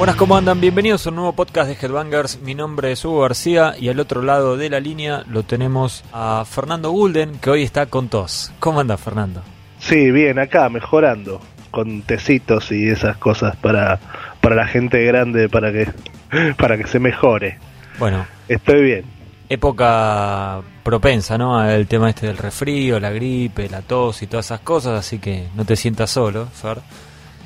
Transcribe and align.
Buenas, 0.00 0.16
¿cómo 0.16 0.34
andan? 0.34 0.62
Bienvenidos 0.62 1.06
a 1.06 1.10
un 1.10 1.16
nuevo 1.16 1.34
podcast 1.34 1.68
de 1.68 1.74
Headbangers. 1.74 2.40
Mi 2.40 2.54
nombre 2.54 2.90
es 2.90 3.04
Hugo 3.04 3.20
García 3.20 3.74
y 3.78 3.90
al 3.90 4.00
otro 4.00 4.22
lado 4.22 4.56
de 4.56 4.70
la 4.70 4.80
línea 4.80 5.24
lo 5.28 5.42
tenemos 5.42 6.04
a 6.10 6.46
Fernando 6.46 6.90
Gulden, 6.90 7.38
que 7.38 7.50
hoy 7.50 7.64
está 7.64 7.84
con 7.84 8.08
tos. 8.08 8.50
¿Cómo 8.60 8.80
anda, 8.80 8.96
Fernando? 8.96 9.42
Sí, 9.78 10.10
bien, 10.10 10.38
acá 10.38 10.70
mejorando, 10.70 11.42
con 11.70 12.00
tecitos 12.00 12.72
y 12.72 12.88
esas 12.88 13.18
cosas 13.18 13.56
para, 13.56 14.00
para 14.40 14.56
la 14.56 14.66
gente 14.66 15.04
grande, 15.04 15.50
para 15.50 15.70
que, 15.70 15.86
para 16.56 16.78
que 16.78 16.86
se 16.86 16.98
mejore. 16.98 17.58
Bueno, 17.98 18.26
Estoy 18.48 18.82
bien. 18.82 19.04
época 19.50 20.62
propensa, 20.82 21.36
¿no? 21.36 21.58
Al 21.58 21.86
tema 21.86 22.08
este 22.08 22.26
del 22.26 22.38
resfrío, 22.38 22.98
la 23.00 23.10
gripe, 23.10 23.68
la 23.68 23.82
tos 23.82 24.22
y 24.22 24.26
todas 24.26 24.46
esas 24.46 24.60
cosas, 24.60 24.98
así 24.98 25.18
que 25.18 25.48
no 25.54 25.66
te 25.66 25.76
sientas 25.76 26.08
solo, 26.08 26.46
Fer. 26.46 26.78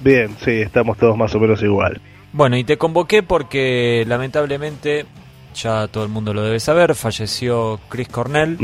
Bien, 0.02 0.36
sí, 0.45 0.52
estamos 0.52 0.96
todos 0.98 1.16
más 1.16 1.34
o 1.34 1.41
menos 1.41 1.61
igual. 1.61 2.00
Bueno, 2.34 2.56
y 2.56 2.64
te 2.64 2.76
convoqué 2.76 3.22
porque 3.22 4.04
lamentablemente, 4.08 5.06
ya 5.54 5.86
todo 5.86 6.02
el 6.02 6.11
mundo 6.11 6.34
lo 6.34 6.42
debe 6.42 6.58
saber, 6.58 6.96
falleció 6.96 7.79
Chris 7.88 8.08
Cornell 8.08 8.58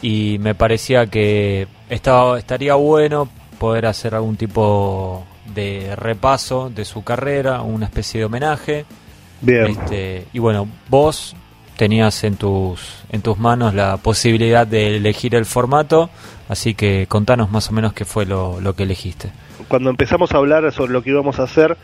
y 0.00 0.38
me 0.40 0.54
parecía 0.54 1.06
que 1.06 1.68
estaba, 1.90 2.38
estaría 2.38 2.76
bueno 2.76 3.28
poder 3.58 3.84
hacer 3.84 4.14
algún 4.14 4.36
tipo 4.36 5.22
de 5.54 5.94
repaso 5.96 6.70
de 6.70 6.86
su 6.86 7.04
carrera, 7.04 7.60
una 7.60 7.84
especie 7.84 8.20
de 8.20 8.24
homenaje. 8.24 8.86
Bien. 9.42 9.66
Este, 9.66 10.26
y 10.32 10.38
bueno, 10.38 10.66
vos 10.88 11.36
tenías 11.76 12.24
en 12.24 12.36
tus, 12.36 13.04
en 13.10 13.20
tus 13.20 13.38
manos 13.38 13.74
la 13.74 13.98
posibilidad 13.98 14.66
de 14.66 14.96
elegir 14.96 15.34
el 15.34 15.44
formato, 15.44 16.08
así 16.48 16.72
que 16.74 17.06
contanos 17.06 17.50
más 17.50 17.68
o 17.68 17.74
menos 17.74 17.92
qué 17.92 18.06
fue 18.06 18.24
lo, 18.24 18.62
lo 18.62 18.74
que 18.74 18.84
elegiste. 18.84 19.30
Cuando 19.68 19.90
empezamos 19.90 20.32
a 20.32 20.38
hablar 20.38 20.72
sobre 20.72 20.94
lo 20.94 21.02
que 21.02 21.10
íbamos 21.10 21.38
a 21.38 21.42
hacer, 21.42 21.76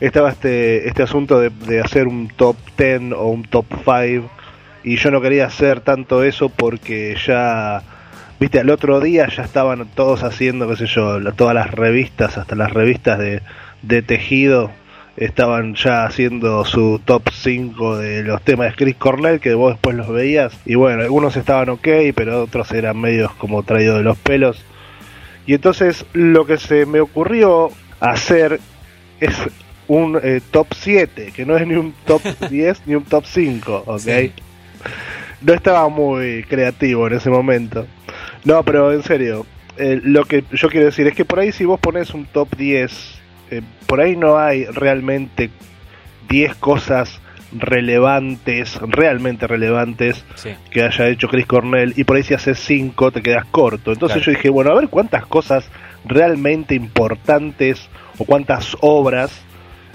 estaba 0.00 0.30
este, 0.30 0.88
este 0.88 1.02
asunto 1.02 1.40
de, 1.40 1.50
de 1.50 1.80
hacer 1.80 2.06
un 2.06 2.28
top 2.28 2.56
10 2.76 3.12
o 3.12 3.26
un 3.26 3.44
top 3.44 3.66
5 3.84 4.30
y 4.84 4.96
yo 4.96 5.10
no 5.10 5.20
quería 5.20 5.46
hacer 5.46 5.80
tanto 5.80 6.22
eso 6.22 6.48
porque 6.48 7.16
ya, 7.26 7.82
viste, 8.38 8.60
al 8.60 8.70
otro 8.70 9.00
día 9.00 9.28
ya 9.28 9.42
estaban 9.42 9.86
todos 9.94 10.22
haciendo, 10.22 10.68
qué 10.68 10.76
sé 10.76 10.86
yo, 10.86 11.20
todas 11.34 11.54
las 11.54 11.70
revistas, 11.70 12.38
hasta 12.38 12.54
las 12.54 12.72
revistas 12.72 13.18
de, 13.18 13.42
de 13.82 14.02
tejido, 14.02 14.70
estaban 15.16 15.74
ya 15.74 16.04
haciendo 16.04 16.64
su 16.64 17.00
top 17.04 17.28
5 17.32 17.98
de 17.98 18.22
los 18.22 18.40
temas 18.42 18.68
de 18.68 18.76
Chris 18.76 18.96
Cornell 18.96 19.40
que 19.40 19.54
vos 19.54 19.72
después 19.72 19.96
los 19.96 20.08
veías 20.08 20.56
y 20.64 20.76
bueno, 20.76 21.02
algunos 21.02 21.36
estaban 21.36 21.68
ok, 21.70 21.88
pero 22.14 22.44
otros 22.44 22.70
eran 22.70 23.00
medios 23.00 23.32
como 23.32 23.64
traídos 23.64 23.98
de 23.98 24.04
los 24.04 24.16
pelos. 24.16 24.64
Y 25.44 25.54
entonces 25.54 26.06
lo 26.12 26.46
que 26.46 26.58
se 26.58 26.86
me 26.86 27.00
ocurrió 27.00 27.70
hacer 28.00 28.60
es 29.18 29.34
un 29.88 30.18
eh, 30.22 30.40
top 30.50 30.68
7, 30.74 31.32
que 31.34 31.44
no 31.44 31.56
es 31.56 31.66
ni 31.66 31.74
un 31.74 31.92
top 32.06 32.22
10 32.50 32.82
ni 32.86 32.94
un 32.94 33.04
top 33.04 33.24
5, 33.26 33.82
¿ok? 33.86 33.98
Sí. 34.00 34.32
No 35.40 35.52
estaba 35.54 35.88
muy 35.88 36.44
creativo 36.44 37.06
en 37.06 37.14
ese 37.14 37.30
momento. 37.30 37.86
No, 38.44 38.62
pero 38.64 38.92
en 38.92 39.02
serio, 39.02 39.46
eh, 39.76 40.00
lo 40.02 40.24
que 40.24 40.44
yo 40.52 40.68
quiero 40.68 40.86
decir 40.86 41.06
es 41.06 41.14
que 41.14 41.24
por 41.24 41.38
ahí 41.40 41.52
si 41.52 41.64
vos 41.64 41.78
pones 41.80 42.12
un 42.14 42.24
top 42.26 42.54
10, 42.56 43.18
eh, 43.50 43.62
por 43.86 44.00
ahí 44.00 44.16
no 44.16 44.38
hay 44.38 44.64
realmente 44.66 45.50
10 46.28 46.54
cosas 46.56 47.20
relevantes, 47.52 48.76
realmente 48.82 49.46
relevantes, 49.46 50.24
Sí. 50.34 50.50
que 50.70 50.82
haya 50.82 51.08
hecho 51.08 51.28
Chris 51.28 51.46
Cornell 51.46 51.94
y 51.96 52.04
por 52.04 52.16
ahí 52.16 52.22
si 52.22 52.34
haces 52.34 52.58
5 52.60 53.10
te 53.12 53.22
quedas 53.22 53.46
corto. 53.46 53.92
Entonces 53.92 54.16
Claro. 54.18 54.32
yo 54.32 54.36
dije, 54.36 54.50
bueno, 54.50 54.70
a 54.72 54.74
ver 54.74 54.88
cuántas 54.88 55.24
cosas 55.26 55.64
realmente 56.04 56.74
importantes 56.74 57.88
o 58.18 58.24
cuántas 58.24 58.76
obras 58.80 59.40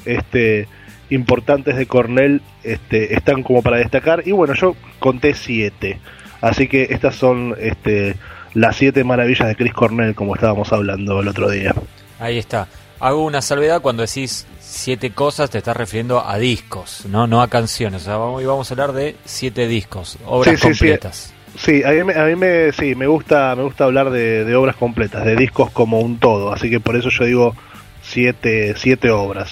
este 0.06 0.68
importantes 1.10 1.76
de 1.76 1.86
Cornell 1.86 2.42
este 2.64 3.14
están 3.14 3.44
como 3.44 3.62
para 3.62 3.78
destacar 3.78 4.24
y 4.26 4.32
bueno, 4.32 4.54
yo 4.56 4.76
conté 5.00 5.34
7. 5.34 6.00
Así 6.42 6.68
que 6.68 6.88
estas 6.90 7.16
son 7.16 7.56
este 7.60 8.16
las 8.54 8.76
siete 8.76 9.04
maravillas 9.04 9.48
de 9.48 9.56
Chris 9.56 9.74
Cornell 9.74 10.16
como 10.16 10.36
estábamos 10.36 10.72
hablando 10.74 11.20
el 11.22 11.28
otro 11.28 11.50
día. 11.50 11.74
Ahí 12.20 12.38
está. 12.38 12.68
Hago 13.00 13.26
una 13.26 13.42
salvedad 13.42 13.82
cuando 13.82 14.04
decís 14.04 14.48
siete 14.60 15.12
cosas, 15.12 15.50
te 15.50 15.58
estás 15.58 15.76
refiriendo 15.76 16.26
a 16.26 16.38
discos, 16.38 17.06
no, 17.10 17.28
no 17.28 17.42
a 17.42 17.48
canciones. 17.50 18.04
O 18.04 18.06
sea, 18.06 18.18
vamos, 18.18 18.44
vamos 18.46 18.70
a 18.70 18.74
hablar 18.74 18.94
de 18.94 19.16
siete 19.26 19.68
discos, 19.68 20.18
obras 20.26 20.56
Sí, 20.60 20.68
sí, 20.68 20.74
sí. 20.74 20.80
completas. 20.80 21.34
Sí, 21.58 21.84
a 21.84 21.90
mí, 21.92 22.04
me- 22.04 22.14
a 22.16 22.26
mí 22.26 22.36
me, 22.36 22.72
sí, 22.72 22.96
me 22.96 23.06
gusta, 23.08 23.56
me 23.56 23.64
gusta 23.64 23.84
hablar 23.84 24.10
de, 24.10 24.44
de 24.46 24.56
obras 24.56 24.76
completas, 24.76 25.26
de 25.26 25.36
discos 25.36 25.70
como 25.72 26.00
un 26.00 26.18
todo, 26.18 26.52
así 26.52 26.70
que 26.70 26.80
por 26.80 26.96
eso 26.96 27.10
yo 27.10 27.26
digo 27.26 27.56
siete, 28.04 28.76
siete 28.78 29.10
obras. 29.10 29.52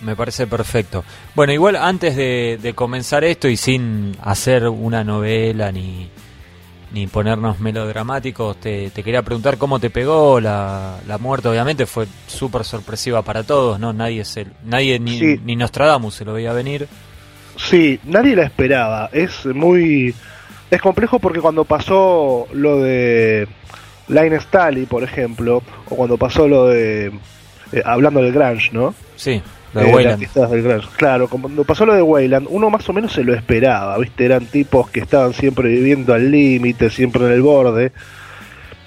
Me 0.00 0.16
parece 0.16 0.46
perfecto. 0.46 1.04
Bueno, 1.34 1.52
igual 1.52 1.76
antes 1.76 2.16
de, 2.16 2.58
de 2.62 2.72
comenzar 2.72 3.22
esto 3.24 3.48
y 3.48 3.56
sin 3.58 4.16
hacer 4.22 4.66
una 4.66 5.04
novela 5.04 5.70
ni, 5.72 6.08
ni 6.92 7.06
ponernos 7.06 7.60
melodramáticos, 7.60 8.56
te, 8.58 8.88
te 8.90 9.02
quería 9.02 9.20
preguntar 9.22 9.58
cómo 9.58 9.78
te 9.78 9.90
pegó 9.90 10.40
la, 10.40 10.96
la 11.06 11.18
muerte. 11.18 11.48
Obviamente 11.48 11.84
fue 11.84 12.06
súper 12.26 12.64
sorpresiva 12.64 13.20
para 13.20 13.42
todos, 13.42 13.78
¿no? 13.78 13.92
Nadie, 13.92 14.24
se, 14.24 14.46
nadie 14.64 14.98
ni, 14.98 15.18
Sí. 15.18 15.40
ni 15.44 15.54
Nostradamus 15.56 16.14
se 16.14 16.24
lo 16.24 16.32
veía 16.32 16.54
venir. 16.54 16.88
Sí, 17.56 18.00
nadie 18.04 18.34
la 18.36 18.44
esperaba. 18.44 19.10
Es 19.12 19.44
muy. 19.44 20.14
Es 20.70 20.80
complejo 20.80 21.18
porque 21.18 21.40
cuando 21.40 21.66
pasó 21.66 22.46
lo 22.54 22.80
de 22.80 23.46
Line 24.08 24.40
Staley, 24.40 24.86
por 24.86 25.02
ejemplo, 25.02 25.62
o 25.90 25.94
cuando 25.96 26.16
pasó 26.16 26.48
lo 26.48 26.68
de. 26.68 27.12
Eh, 27.72 27.82
hablando 27.84 28.22
del 28.22 28.32
Grunge, 28.32 28.70
¿no? 28.72 28.94
Sí, 29.16 29.40
lo 29.74 29.80
de 29.82 29.88
Eh, 29.90 29.94
Wayland. 29.94 30.62
del. 30.62 30.82
Claro, 30.96 31.28
cuando 31.28 31.64
pasó 31.64 31.86
lo 31.86 31.94
de 31.94 32.02
Wayland, 32.02 32.46
uno 32.50 32.70
más 32.70 32.88
o 32.88 32.92
menos 32.92 33.12
se 33.12 33.24
lo 33.24 33.34
esperaba, 33.34 33.96
¿viste? 33.98 34.24
Eran 34.24 34.46
tipos 34.46 34.90
que 34.90 35.00
estaban 35.00 35.32
siempre 35.32 35.68
viviendo 35.68 36.14
al 36.14 36.30
límite, 36.30 36.90
siempre 36.90 37.24
en 37.26 37.32
el 37.32 37.42
borde. 37.42 37.92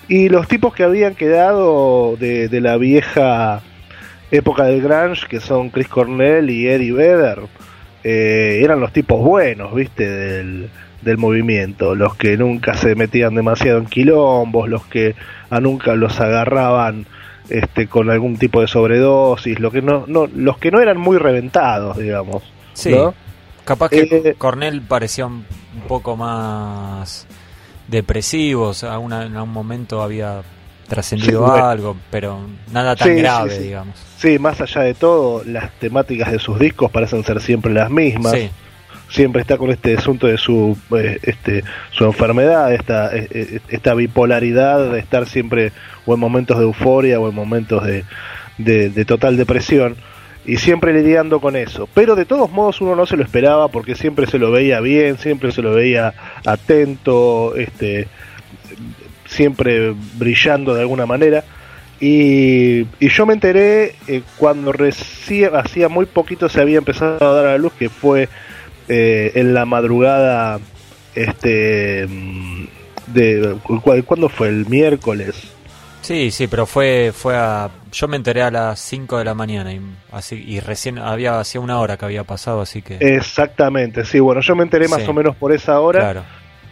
Y 0.08 0.28
los 0.30 0.48
tipos 0.48 0.74
que 0.74 0.84
habían 0.84 1.16
quedado 1.16 2.18
de, 2.20 2.50
de 2.50 2.62
la 2.62 2.76
vieja 2.78 3.62
época 4.32 4.66
del 4.66 4.82
grunge, 4.82 5.28
que 5.30 5.40
son 5.40 5.70
Chris 5.70 5.88
Cornell 5.88 6.50
y 6.50 6.68
Eddie 6.68 6.92
Vedder, 6.92 7.40
eh, 8.04 8.60
eran 8.64 8.80
los 8.82 8.92
tipos 8.92 9.22
buenos, 9.24 9.74
¿viste? 9.74 10.06
Del, 10.10 10.70
del 11.02 11.18
movimiento, 11.18 11.96
los 11.96 12.16
que 12.16 12.36
nunca 12.38 12.74
se 12.74 12.96
metían 12.96 13.36
demasiado 13.36 13.78
en 13.80 13.86
quilombos, 13.86 14.68
los 14.70 14.86
que 14.86 15.16
a 15.50 15.60
nunca 15.62 15.96
los 15.96 16.20
agarraban 16.20 17.06
este 17.50 17.88
con 17.88 18.10
algún 18.10 18.38
tipo 18.38 18.62
de 18.62 18.68
sobredosis, 18.68 19.60
lo 19.60 19.72
que 19.72 19.82
no, 19.82 20.06
no, 20.08 20.28
los 20.28 20.58
que 20.58 20.72
no 20.72 20.80
eran 20.82 20.98
muy 20.98 21.18
reventados, 21.18 21.98
digamos. 21.98 22.44
Sí, 22.74 22.92
¿no? 22.92 23.14
capaz 23.66 23.90
que 23.90 24.02
Eh, 24.02 24.36
Cornell 24.38 24.82
parecía 24.82 25.26
un, 25.26 25.46
un 25.76 25.88
poco 25.88 26.16
más 26.16 27.28
depresivo, 27.88 28.70
o 28.70 28.74
sea, 28.74 28.98
una- 29.00 29.26
en 29.26 29.36
algún 29.36 29.52
momento 29.54 30.02
había 30.02 30.42
trascendido 30.88 31.46
Sí, 31.46 31.52
bueno. 31.52 31.66
algo, 31.68 31.98
pero 32.12 32.40
nada 32.72 32.96
tan 32.96 33.10
sí, 33.10 33.16
grave, 33.16 33.56
sí. 33.58 33.64
digamos. 33.64 33.96
Sí, 34.18 34.40
más 34.40 34.60
allá 34.62 34.82
de 34.82 34.94
todo, 34.94 35.44
las 35.46 35.72
temáticas 35.80 36.32
de 36.32 36.40
sus 36.40 36.60
discos 36.60 36.92
parecen 36.92 37.24
ser 37.24 37.42
siempre 37.42 37.74
las 37.74 37.90
mismas. 37.90 38.34
Siempre 39.14 39.42
está 39.42 39.58
con 39.60 39.70
este 39.70 39.96
asunto 39.96 40.26
de 40.26 40.40
su 40.40 40.76
eh, 40.98 41.20
este 41.22 41.64
su 41.92 42.04
enfermedad, 42.04 42.74
esta 42.74 43.16
eh, 43.16 43.28
eh, 43.30 43.60
esta 43.70 43.94
bipolaridad 43.94 44.92
de 44.92 45.00
estar 45.00 45.28
siempre 45.28 45.72
o 46.08 46.16
en 46.16 46.20
momentos 46.20 46.58
de 46.58 46.64
euforia 46.64 47.20
o 47.20 47.30
en 47.30 47.36
momentos 47.36 47.84
de, 47.84 48.06
de, 48.58 48.90
de 48.90 49.06
total 49.06 49.38
depresión 49.38 49.96
y 50.48 50.58
siempre 50.58 50.94
lidiando 50.94 51.40
con 51.40 51.56
eso. 51.56 51.88
Pero 51.94 52.16
de 52.16 52.26
todos 52.26 52.50
modos 52.52 52.82
uno 52.82 52.96
no 52.96 53.06
se 53.06 53.16
lo 53.16 53.24
esperaba 53.24 53.68
porque 53.68 53.94
siempre 53.94 54.26
se 54.26 54.40
lo 54.40 54.50
veía 54.50 54.80
bien, 54.80 55.20
siempre 55.20 55.52
se 55.52 55.62
lo 55.62 55.74
veía 55.74 56.16
atento, 56.44 57.56
este 57.56 58.08
siempre 59.26 59.94
brillando 60.16 60.74
de 60.74 60.82
alguna 60.82 61.06
manera. 61.06 61.44
Y, 62.00 62.82
y 63.00 63.10
yo 63.10 63.28
me 63.28 63.34
enteré 63.34 63.96
eh, 64.08 64.24
cuando 64.38 64.72
recién, 64.72 65.56
hacía 65.56 65.88
muy 65.88 66.08
poquito 66.08 66.50
se 66.50 66.60
había 66.60 66.80
empezado 66.80 67.30
a 67.30 67.34
dar 67.34 67.46
a 67.46 67.52
la 67.52 67.58
luz, 67.58 67.74
que 67.78 67.90
fue 67.90 68.28
eh, 68.88 69.32
en 69.36 69.54
la 69.54 69.66
madrugada, 69.66 70.60
este, 71.16 72.06
mm, 72.08 72.66
de, 73.08 73.58
¿cu- 73.64 73.82
¿cuándo 74.06 74.30
fue? 74.30 74.50
El 74.50 74.66
miércoles. 74.68 75.36
sí, 76.02 76.32
sí, 76.32 76.48
pero 76.48 76.66
fue, 76.66 77.12
fue 77.16 77.36
a... 77.38 77.70
Yo 77.92 78.08
me 78.08 78.18
enteré 78.18 78.42
a 78.42 78.50
las 78.52 78.80
5 78.80 79.20
de 79.20 79.26
la 79.26 79.34
mañana 79.36 79.72
y, 79.72 79.80
así, 80.12 80.36
y 80.46 80.60
recién 80.60 80.98
había 80.98 81.40
hacía 81.40 81.62
una 81.62 81.80
hora 81.80 81.96
que 81.98 82.06
había 82.06 82.24
pasado, 82.24 82.62
así 82.62 82.82
que... 82.82 82.98
Exactamente, 83.00 84.04
sí, 84.04 84.20
bueno, 84.20 84.42
yo 84.42 84.56
me 84.56 84.64
enteré 84.64 84.88
más 84.88 85.04
Sí. 85.04 85.08
o 85.10 85.14
menos 85.14 85.36
por 85.36 85.52
esa 85.54 85.80
hora. 85.80 86.00
claro. 86.00 86.24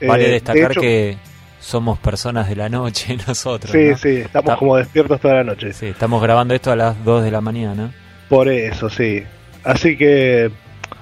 Vale 0.06 0.24
Eh, 0.24 0.28
de 0.28 0.34
destacar 0.34 0.72
hecho- 0.72 0.82
que 0.82 1.18
somos 1.60 2.00
personas 2.00 2.50
de 2.50 2.56
la 2.56 2.70
noche 2.70 3.16
nosotros. 3.28 3.72
Sí, 3.72 3.90
¿no? 3.92 3.98
sí, 3.98 4.10
estamos 4.18 4.46
Está- 4.50 4.58
como 4.58 4.76
despiertos 4.78 5.22
toda 5.22 5.36
la 5.36 5.44
noche. 5.44 5.74
Sí, 5.74 5.86
estamos 5.88 6.22
grabando 6.24 6.56
esto 6.56 6.72
a 6.72 6.76
las 6.76 7.06
2 7.06 7.24
de 7.24 7.30
la 7.30 7.40
mañana. 7.42 7.94
Por 8.30 8.48
eso, 8.50 8.90
sí. 8.90 9.22
Así 9.64 9.96
que, 9.96 10.50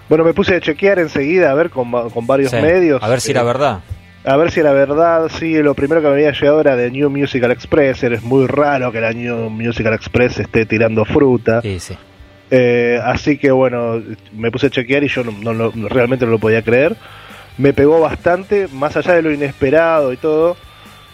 bueno, 0.10 0.24
me 0.24 0.34
puse 0.34 0.56
a 0.56 0.60
chequear 0.60 1.00
enseguida, 1.00 1.52
a 1.52 1.54
ver, 1.54 1.70
con, 1.70 1.92
con 2.10 2.28
varios 2.28 2.52
Sí, 2.52 2.58
medios. 2.58 3.02
A 3.02 3.08
ver 3.08 3.22
si 3.22 3.30
eh, 3.30 3.32
era 3.32 3.44
verdad. 3.44 3.80
A 4.26 4.36
ver 4.36 4.52
si 4.52 4.60
era 4.60 4.74
verdad, 4.74 5.30
sí, 5.40 5.62
lo 5.62 5.74
primero 5.76 6.02
que 6.02 6.08
me 6.08 6.14
había 6.14 6.32
llegado 6.32 6.60
era 6.60 6.76
de 6.76 6.92
New 6.92 7.10
Musical 7.10 7.52
Express, 7.52 8.04
es 8.04 8.22
muy 8.22 8.48
raro 8.48 8.92
que 8.92 9.00
la 9.00 9.14
New 9.14 9.50
Musical 9.50 9.94
Express 9.94 10.40
esté 10.40 10.66
tirando 10.66 11.06
fruta. 11.06 11.62
Sí, 11.62 11.80
sí. 11.80 11.98
Eh, 12.52 13.00
así 13.04 13.38
que 13.38 13.52
bueno, 13.52 14.02
me 14.34 14.52
puse 14.52 14.68
a 14.68 14.70
chequear 14.70 15.04
y 15.04 15.08
yo 15.08 15.24
no, 15.24 15.54
no, 15.54 15.72
realmente 15.88 16.26
no 16.26 16.32
lo 16.32 16.40
podía 16.40 16.62
creer. 16.64 16.96
Me 17.58 17.74
pegó 17.74 18.00
bastante, 18.00 18.68
más 18.74 18.98
allá 18.98 19.14
de 19.14 19.22
lo 19.22 19.32
inesperado 19.32 20.12
y 20.12 20.18
todo. 20.18 20.58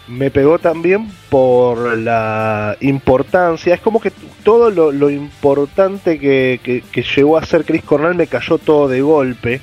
Me 0.08 0.30
pegó 0.30 0.58
también 0.58 1.10
por 1.28 1.98
la 1.98 2.76
importancia. 2.80 3.74
Es 3.74 3.80
como 3.80 4.00
que 4.00 4.12
todo 4.44 4.70
lo, 4.70 5.10
importante 5.10 6.18
que, 6.18 6.60
que, 6.62 7.02
llegó 7.02 7.36
a 7.36 7.44
ser 7.44 7.64
Chris 7.64 7.82
Cornell 7.82 8.14
me 8.14 8.26
cayó 8.26 8.58
todo 8.58 8.88
de 8.88 9.00
golpe. 9.00 9.60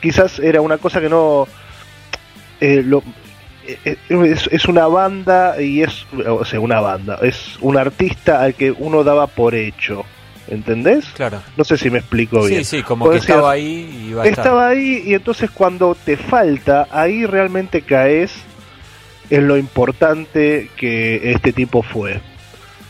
Quizás 0.00 0.38
era 0.38 0.60
una 0.60 0.78
cosa 0.78 1.00
que 1.00 1.08
no. 1.08 1.46
Eh, 2.60 2.82
lo, 2.82 3.02
eh, 3.66 3.96
es, 4.08 4.48
es, 4.50 4.64
una 4.66 4.86
banda 4.86 5.60
y 5.60 5.82
es. 5.82 6.06
O 6.26 6.44
sea, 6.44 6.60
una 6.60 6.80
banda. 6.80 7.18
Es 7.22 7.58
un 7.60 7.76
artista 7.76 8.42
al 8.42 8.54
que 8.54 8.70
uno 8.70 9.04
daba 9.04 9.26
por 9.26 9.54
hecho 9.54 10.04
¿Entendés? 10.48 11.06
Claro. 11.14 11.42
No 11.56 11.64
sé 11.64 11.76
si 11.76 11.90
me 11.90 11.98
explico 11.98 12.44
bien. 12.44 12.64
Sí, 12.64 12.78
sí, 12.78 12.82
como 12.82 13.10
que 13.10 13.16
estaba 13.16 13.50
ahí 13.50 14.12
y 14.14 14.28
Estaba 14.28 14.68
ahí 14.68 15.02
y 15.04 15.14
entonces 15.14 15.50
cuando 15.50 15.96
te 16.04 16.16
falta, 16.16 16.86
ahí 16.90 17.26
realmente 17.26 17.82
caes 17.82 18.32
en 19.30 19.48
lo 19.48 19.56
importante 19.56 20.70
que 20.76 21.32
este 21.32 21.52
tipo 21.52 21.82
fue. 21.82 22.20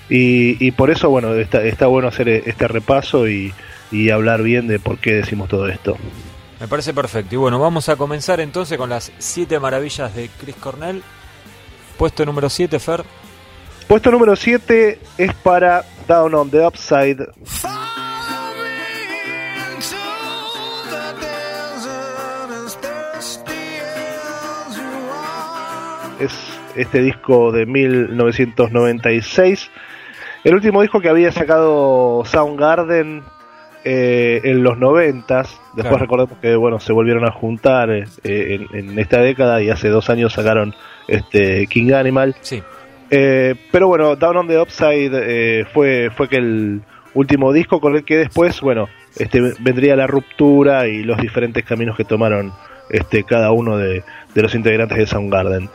Y, 0.08 0.64
y 0.64 0.70
por 0.70 0.90
eso, 0.90 1.10
bueno, 1.10 1.34
está, 1.34 1.62
está 1.62 1.86
bueno 1.86 2.08
hacer 2.08 2.28
este 2.28 2.68
repaso 2.68 3.28
y, 3.28 3.52
y 3.90 4.10
hablar 4.10 4.42
bien 4.42 4.66
de 4.68 4.78
por 4.78 4.98
qué 4.98 5.14
decimos 5.14 5.48
todo 5.48 5.68
esto. 5.68 5.96
Me 6.60 6.68
parece 6.68 6.94
perfecto. 6.94 7.34
Y 7.34 7.38
bueno, 7.38 7.58
vamos 7.58 7.88
a 7.88 7.96
comenzar 7.96 8.40
entonces 8.40 8.78
con 8.78 8.88
las 8.88 9.12
siete 9.18 9.58
maravillas 9.60 10.14
de 10.14 10.30
Chris 10.40 10.56
Cornell. 10.56 11.02
Puesto 11.98 12.24
número 12.24 12.48
7, 12.48 12.78
Fer. 12.78 13.04
Puesto 13.86 14.10
número 14.10 14.34
7 14.36 14.98
es 15.18 15.34
para 15.34 15.84
Down 16.08 16.34
on 16.34 16.50
the 16.50 16.66
Upside. 16.66 17.26
Es 26.20 26.32
este 26.76 27.02
disco 27.02 27.52
de 27.52 27.66
1996. 27.66 29.70
El 30.44 30.54
último 30.54 30.82
disco 30.82 31.00
que 31.00 31.08
había 31.08 31.32
sacado 31.32 32.24
Soundgarden 32.24 33.22
eh, 33.84 34.40
en 34.44 34.62
los 34.62 34.78
90. 34.78 35.42
Después 35.74 36.00
recordemos 36.00 36.38
que 36.38 36.56
bueno 36.56 36.80
se 36.80 36.92
volvieron 36.92 37.26
a 37.26 37.32
juntar 37.32 37.90
eh, 37.90 38.04
en, 38.24 38.66
en, 38.72 38.98
esta 38.98 39.20
década 39.20 39.62
y 39.62 39.70
hace 39.70 39.88
dos 39.88 40.10
años 40.10 40.32
sacaron 40.32 40.74
este 41.08 41.66
King 41.66 41.92
Animal. 41.92 42.36
Sí. 42.40 42.62
Eh, 43.10 43.54
pero 43.70 43.88
bueno, 43.88 44.16
Down 44.16 44.36
on 44.36 44.48
the 44.48 44.58
Upside 44.58 45.10
eh, 45.12 45.64
fue, 45.72 46.10
fue 46.14 46.28
que 46.28 46.36
el 46.36 46.82
último 47.14 47.52
disco 47.52 47.80
con 47.80 47.94
el 47.94 48.04
que 48.04 48.16
después, 48.16 48.60
bueno, 48.60 48.88
este, 49.16 49.54
vendría 49.60 49.96
la 49.96 50.06
ruptura 50.06 50.88
y 50.88 51.02
los 51.02 51.18
diferentes 51.18 51.64
caminos 51.64 51.96
que 51.96 52.04
tomaron 52.04 52.52
este, 52.90 53.24
cada 53.24 53.52
uno 53.52 53.76
de, 53.76 54.02
los 54.34 54.54
integrantes 54.54 54.98
de 54.98 55.06
Soundgarden. 55.06 55.70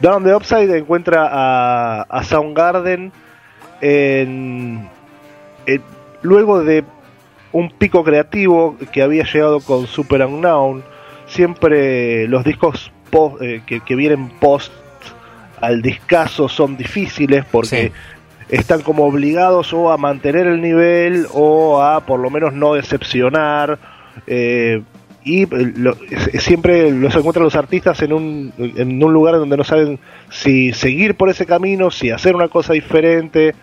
Down 0.00 0.14
on 0.14 0.24
the 0.24 0.34
Upside 0.34 0.76
encuentra 0.76 1.28
a, 1.30 2.02
a 2.02 2.24
Soundgarden 2.24 3.12
en, 3.80 4.88
luego 6.22 6.64
de 6.64 6.84
un 7.52 7.70
pico 7.70 8.02
creativo 8.02 8.76
que 8.92 9.02
había 9.02 9.24
llegado 9.24 9.60
con 9.60 9.86
Super 9.86 10.24
Unknown. 10.24 10.82
Siempre 11.26 12.26
los 12.28 12.44
discos 12.44 12.92
eh, 13.40 13.62
que, 13.66 13.80
que 13.80 13.94
vienen 13.94 14.28
post 14.28 14.72
al 15.60 15.80
discazo 15.80 16.48
son 16.48 16.76
difíciles 16.76 17.44
porque 17.50 17.92
están 18.48 18.82
como 18.82 19.04
obligados 19.04 19.72
o 19.72 19.90
a 19.90 19.96
mantener 19.96 20.46
el 20.46 20.60
nivel 20.60 21.26
o 21.32 21.80
a 21.80 22.00
por 22.00 22.20
lo 22.20 22.28
menos 22.30 22.52
no 22.52 22.74
decepcionar. 22.74 23.78
Eh, 24.26 24.82
y 25.24 25.46
siempre 26.38 26.90
los 26.90 27.16
encuentran 27.16 27.44
los 27.44 27.56
artistas 27.56 28.02
en 28.02 28.12
un, 28.12 28.52
en 28.58 29.02
un 29.02 29.12
lugar 29.12 29.36
donde 29.36 29.56
no 29.56 29.64
saben 29.64 29.98
si 30.30 30.72
seguir 30.72 31.14
por 31.14 31.30
ese 31.30 31.46
camino, 31.46 31.90
si 31.90 32.10
hacer 32.10 32.36
una 32.36 32.48
cosa 32.48 32.74
diferente. 32.74 33.54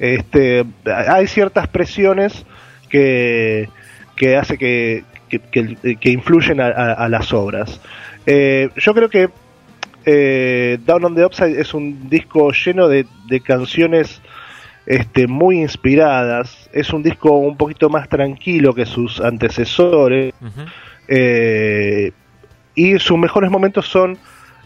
Este, 0.00 0.64
hay 0.84 1.28
ciertas 1.28 1.68
presiones 1.68 2.44
que, 2.88 3.68
que 4.16 4.36
hace 4.36 4.58
que, 4.58 5.04
que, 5.28 6.10
influyen 6.10 6.60
a, 6.60 7.08
las 7.08 7.32
obras. 7.32 7.80
Eh, 8.26 8.70
yo 8.76 8.94
creo 8.94 9.08
que 9.08 9.28
eh, 10.06 10.78
Down 10.84 11.04
on 11.04 11.14
the 11.14 11.24
Upside 11.24 11.60
es 11.60 11.74
un 11.74 12.08
disco 12.08 12.52
lleno 12.52 12.88
de, 12.88 13.06
canciones 13.44 14.20
este, 14.86 15.26
muy 15.26 15.60
inspiradas. 15.60 16.68
Es 16.72 16.92
un 16.92 17.02
disco 17.02 17.30
un 17.38 17.56
poquito 17.56 17.88
más 17.88 18.08
tranquilo 18.08 18.74
que 18.74 18.86
sus 18.86 19.20
antecesores. 19.20 20.34
Eh, 21.08 22.12
y 22.74 22.98
sus 22.98 23.18
mejores 23.18 23.50
momentos 23.50 23.86
son 23.86 24.18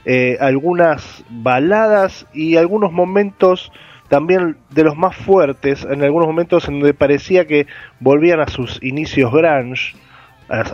eh, 0.05 0.39
algunas 0.41 1.25
baladas 1.29 2.27
y 2.33 2.57
algunos 2.57 2.93
momentos 2.93 3.71
también 4.09 4.57
de 4.71 4.85
los 4.85 4.97
más 4.97 5.15
fuertes, 5.15 5.87
en 5.89 6.03
algunos 6.03 6.29
momentos 6.29 6.67
en 6.69 6.81
donde 6.81 6.95
parecía 6.95 7.47
que 7.47 7.67
volvían 8.01 8.41
a 8.41 8.49
sus 8.49 8.83
inicios 8.83 9.31
grunge, 9.33 9.95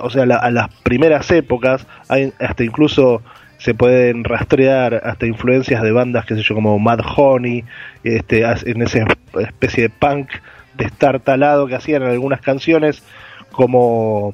o 0.01 0.11
sea, 0.11 0.23
a 0.23 0.51
las 0.53 0.69
primeras 0.85 1.29
épocas, 1.33 1.85
hay 2.09 2.33
hasta 2.39 2.63
incluso 2.63 3.23
se 3.59 3.75
pueden 3.75 4.25
rastrear 4.25 5.01
hasta 5.05 5.27
influencias 5.27 5.83
de 5.83 5.91
bandas, 5.91 6.27
que 6.27 6.35
sé 6.35 6.43
yo, 6.43 6.55
como 6.55 6.79
Mad 6.79 7.01
Honey, 7.17 7.65
este, 8.05 8.45
en 8.45 8.83
esa 8.83 9.07
especie 9.41 9.85
de 9.85 9.91
punk 9.91 10.29
destartalado 10.77 11.67
que 11.67 11.75
hacían 11.75 12.03
en 12.03 12.11
algunas 12.11 12.41
canciones, 12.41 13.03
como 13.51 14.33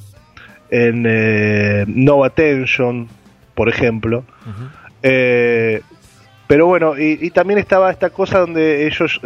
en 0.70 1.04
eh, 1.06 1.84
No 1.88 2.24
Attention, 2.24 3.08
por 3.54 3.68
ejemplo. 3.68 4.24
Eh, 5.02 5.82
pero 6.46 6.66
bueno, 6.66 6.98
y, 6.98 7.30
también 7.30 7.58
estaba 7.58 7.90
esta 7.90 8.10
cosa 8.10 8.40
donde 8.40 8.86
ellos, 8.86 9.20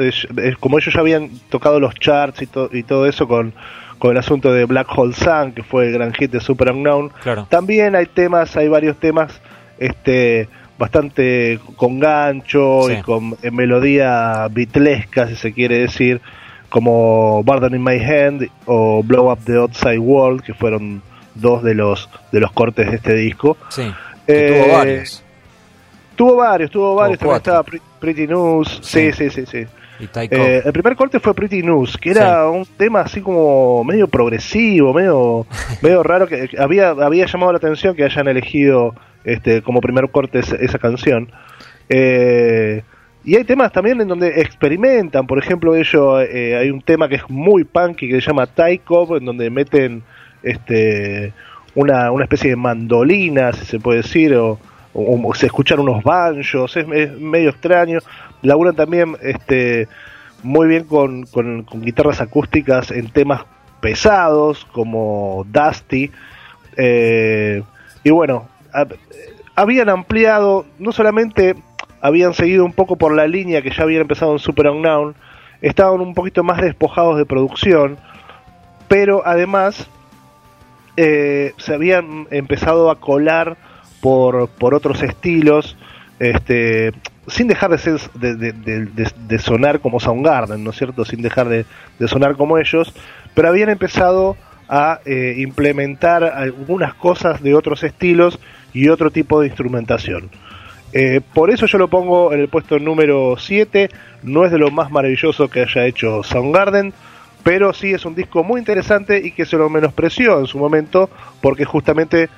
como 0.60 0.78
ellos 0.78 0.92
ya 0.92 1.00
habían 1.00 1.30
tocado 1.48 1.80
los 1.80 1.94
charts 1.94 2.42
y, 2.42 2.48
y 2.72 2.82
todo 2.82 3.06
eso 3.06 3.26
con, 3.26 3.54
con 3.98 4.10
el 4.10 4.18
asunto 4.18 4.52
de 4.52 4.66
Black 4.66 4.88
Hole 4.94 5.14
Sun, 5.14 5.52
que 5.52 5.62
fue 5.62 5.86
el 5.86 5.92
gran 5.94 6.12
hit 6.12 6.30
de 6.30 6.40
Super 6.40 6.72
Unknown, 6.72 7.10
también 7.48 7.94
hay 7.96 8.06
temas, 8.06 8.56
hay 8.56 8.68
varios 8.68 8.98
temas 8.98 9.40
este 9.78 10.48
bastante 10.76 11.60
con 11.76 12.00
gancho 12.00 12.90
y 12.90 13.00
con 13.02 13.36
melodía 13.52 14.48
bitlesca, 14.50 15.28
si 15.28 15.36
se 15.36 15.52
quiere 15.52 15.78
decir, 15.78 16.20
como 16.68 17.42
Burden 17.44 17.74
in 17.74 17.82
My 17.82 17.98
Hand 17.98 18.48
o 18.66 19.02
Blow 19.02 19.30
Up 19.30 19.38
the 19.46 19.56
Outside 19.56 19.98
World, 19.98 20.42
que 20.42 20.52
fueron 20.52 21.00
dos 21.34 21.62
de 21.62 21.74
los 21.74 22.08
de 22.32 22.40
los 22.40 22.52
cortes 22.52 22.90
de 22.90 22.96
este 22.96 23.14
disco. 23.14 23.56
Sí, 23.68 23.82
tuvo 24.26 24.36
eh, 24.36 24.72
varios. 24.72 25.24
Tuvo 26.16 26.36
varios, 26.36 26.70
tuvo 26.70 26.94
varios, 26.94 27.18
también 27.18 27.36
estaba 27.38 27.64
Pretty 27.98 28.26
News, 28.26 28.80
sí, 28.82 29.12
sí, 29.12 29.30
sí, 29.30 29.44
sí. 29.46 29.66
Eh, 29.98 30.62
el 30.64 30.72
primer 30.72 30.96
corte 30.96 31.20
fue 31.20 31.34
Pretty 31.34 31.62
News, 31.62 31.96
que 31.96 32.10
era 32.10 32.48
un 32.48 32.64
tema 32.64 33.00
así 33.00 33.20
como 33.20 33.84
medio 33.84 34.08
progresivo, 34.08 34.92
medio, 34.92 35.46
medio 35.82 36.02
raro, 36.02 36.26
que 36.26 36.50
había, 36.58 36.90
había 36.90 37.26
llamado 37.26 37.52
la 37.52 37.58
atención 37.58 37.94
que 37.94 38.04
hayan 38.04 38.28
elegido 38.28 38.94
este, 39.24 39.62
como 39.62 39.80
primer 39.80 40.10
corte 40.10 40.40
esa, 40.40 40.78
canción. 40.78 41.30
Eh, 41.88 42.82
y 43.24 43.36
hay 43.36 43.44
temas 43.44 43.72
también 43.72 44.00
en 44.00 44.08
donde 44.08 44.40
experimentan, 44.40 45.26
por 45.26 45.38
ejemplo, 45.38 45.74
ellos 45.74 46.26
eh, 46.28 46.56
hay 46.56 46.70
un 46.70 46.82
tema 46.82 47.08
que 47.08 47.16
es 47.16 47.30
muy 47.30 47.64
punky 47.64 48.08
que 48.08 48.20
se 48.20 48.26
llama 48.26 48.46
Taiko, 48.46 49.16
en 49.16 49.24
donde 49.24 49.48
meten 49.48 50.02
este 50.44 51.32
una, 51.74 52.10
una 52.12 52.24
especie 52.24 52.50
de 52.50 52.56
mandolina, 52.56 53.52
si 53.52 53.64
se 53.64 53.80
puede 53.80 54.02
decir, 54.02 54.34
o, 54.36 54.58
se 55.34 55.46
escuchan 55.46 55.80
unos 55.80 56.04
banjos, 56.04 56.76
es, 56.76 56.86
medio 56.86 57.50
extraño. 57.50 57.98
Laburan 58.42 58.76
también 58.76 59.16
este 59.22 59.88
muy 60.42 60.68
bien 60.68 60.84
con, 60.84 61.24
con, 61.24 61.66
guitarras 61.80 62.20
acústicas 62.20 62.90
en 62.90 63.10
temas 63.10 63.42
pesados 63.80 64.64
como 64.66 65.44
Dusty. 65.48 66.10
Eh, 66.76 67.62
y 68.04 68.10
bueno, 68.10 68.46
habían 69.54 69.88
ampliado, 69.88 70.66
no 70.78 70.92
solamente 70.92 71.56
habían 72.00 72.34
seguido 72.34 72.64
un 72.64 72.72
poco 72.72 72.96
por 72.96 73.14
la 73.14 73.26
línea 73.26 73.62
que 73.62 73.70
ya 73.70 73.82
habían 73.82 74.02
empezado 74.02 74.32
en 74.32 74.38
Super 74.38 74.68
Unknown, 74.68 75.14
estaban 75.62 76.00
un 76.00 76.14
poquito 76.14 76.44
más 76.44 76.60
despojados 76.60 77.16
de 77.16 77.24
producción, 77.24 77.96
pero 78.88 79.22
además 79.24 79.88
eh, 80.96 81.52
se 81.58 81.74
habían 81.74 82.26
empezado 82.30 82.90
a 82.90 83.00
colar 83.00 83.56
por, 84.00 84.48
por 84.48 84.74
otros 84.74 85.02
estilos, 85.02 85.76
este, 86.18 86.92
sin 87.26 87.48
dejar 87.48 87.70
de, 87.70 87.78
ser, 87.78 88.00
de, 88.12 89.38
sonar 89.38 89.80
como 89.80 89.98
Soundgarden, 89.98 90.62
¿no 90.62 90.70
es 90.70 90.76
cierto? 90.76 91.04
Sin 91.04 91.22
dejar 91.22 91.48
de, 91.48 91.64
sonar 92.06 92.36
como 92.36 92.58
ellos, 92.58 92.94
pero 93.34 93.48
habían 93.48 93.70
empezado 93.70 94.36
a 94.68 95.00
eh, 95.04 95.34
implementar 95.38 96.24
algunas 96.24 96.94
cosas 96.94 97.42
de 97.42 97.54
otros 97.54 97.82
estilos 97.82 98.38
y 98.72 98.88
otro 98.88 99.10
tipo 99.10 99.40
de 99.40 99.48
instrumentación. 99.48 100.30
Eh, 100.92 101.20
por 101.32 101.50
eso 101.50 101.66
yo 101.66 101.76
lo 101.76 101.88
pongo 101.88 102.32
en 102.32 102.40
el 102.40 102.48
puesto 102.48 102.78
número 102.78 103.36
7. 103.36 103.90
No 104.22 104.44
es 104.44 104.52
de 104.52 104.58
lo 104.58 104.70
más 104.70 104.92
maravilloso 104.92 105.48
que 105.48 105.62
haya 105.62 105.86
hecho 105.86 106.22
Soundgarden, 106.22 106.94
pero 107.44 107.72
sí 107.72 107.92
es 107.92 108.04
un 108.04 108.16
disco 108.16 108.42
muy 108.42 108.58
interesante 108.58 109.20
y 109.24 109.30
que 109.30 109.44
se 109.44 109.56
lo 109.56 109.68
menospreció 109.68 110.40
en 110.40 110.46
su 110.46 110.58
momento 110.58 111.08
porque 111.40 111.64
justamente 111.64 112.28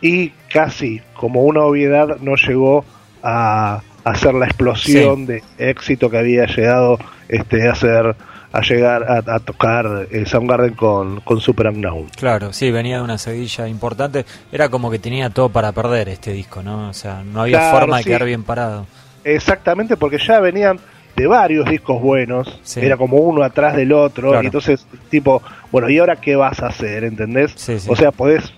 y 0.00 0.28
casi 0.52 1.00
como 1.14 1.42
una 1.42 1.62
obviedad 1.62 2.18
no 2.20 2.36
llegó 2.36 2.84
a 3.22 3.82
hacer 4.04 4.34
la 4.34 4.46
explosión 4.46 5.26
de 5.26 5.42
éxito 5.58 6.10
que 6.10 6.18
había 6.18 6.46
llegado 6.46 6.98
este, 7.28 7.66
a 7.66 7.72
hacer 7.72 8.14
a 8.52 8.60
llegar 8.62 9.04
a, 9.28 9.38
tocar 9.40 10.06
eh, 10.10 10.24
Soundgarden 10.24 10.74
con, 10.74 11.20
con 11.20 11.40
Super 11.40 11.66
Unknown. 11.66 12.06
Claro, 12.16 12.54
sí, 12.54 12.70
venía 12.70 12.98
de 12.98 13.02
una 13.02 13.18
seguilla 13.18 13.68
importante. 13.68 14.24
Era 14.50 14.70
como 14.70 14.90
que 14.90 14.98
tenía 14.98 15.28
todo 15.28 15.50
para 15.50 15.72
perder 15.72 16.08
este 16.08 16.32
disco, 16.32 16.62
¿no? 16.62 16.88
O 16.88 16.92
sea, 16.94 17.22
no 17.22 17.42
había 17.42 17.70
forma 17.70 17.98
de 17.98 18.04
quedar 18.04 18.24
bien 18.24 18.44
parado. 18.44 18.86
Exactamente, 19.24 19.98
porque 19.98 20.16
ya 20.18 20.40
venían 20.40 20.78
de 21.16 21.26
varios 21.26 21.68
discos 21.68 22.00
buenos, 22.00 22.60
era 22.76 22.96
como 22.96 23.16
uno 23.16 23.42
atrás 23.42 23.74
del 23.74 23.92
otro, 23.92 24.40
y 24.42 24.46
entonces, 24.46 24.86
tipo, 25.08 25.42
bueno, 25.72 25.88
¿y 25.88 25.98
ahora 25.98 26.16
qué 26.16 26.36
vas 26.36 26.60
a 26.60 26.66
hacer? 26.66 27.04
¿Entendés? 27.04 27.54
o 27.88 27.96
sea, 27.96 28.12
podés, 28.12 28.52